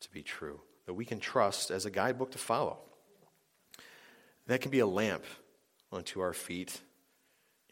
[0.00, 2.78] to be true, that we can trust as a guidebook to follow.
[4.48, 5.22] That can be a lamp
[5.92, 6.80] unto our feet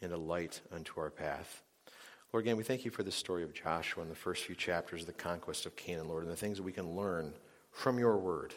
[0.01, 1.61] and a light unto our path.
[2.31, 5.01] Lord, again, we thank you for the story of Joshua and the first few chapters
[5.01, 7.33] of the conquest of Canaan, Lord, and the things that we can learn
[7.71, 8.53] from your word.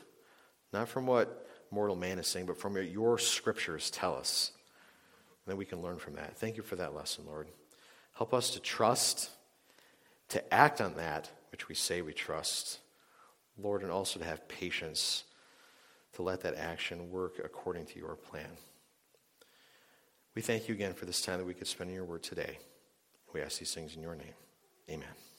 [0.73, 4.53] Not from what mortal man is saying, but from your, your scriptures tell us.
[5.45, 6.37] And then we can learn from that.
[6.37, 7.49] Thank you for that lesson, Lord.
[8.13, 9.29] Help us to trust,
[10.29, 11.29] to act on that
[11.61, 12.79] which we say we trust,
[13.59, 15.25] Lord, and also to have patience
[16.15, 18.49] to let that action work according to your plan.
[20.35, 22.59] We thank you again for this time that we could spend in your word today.
[23.35, 24.33] We ask these things in your name.
[24.89, 25.30] Amen.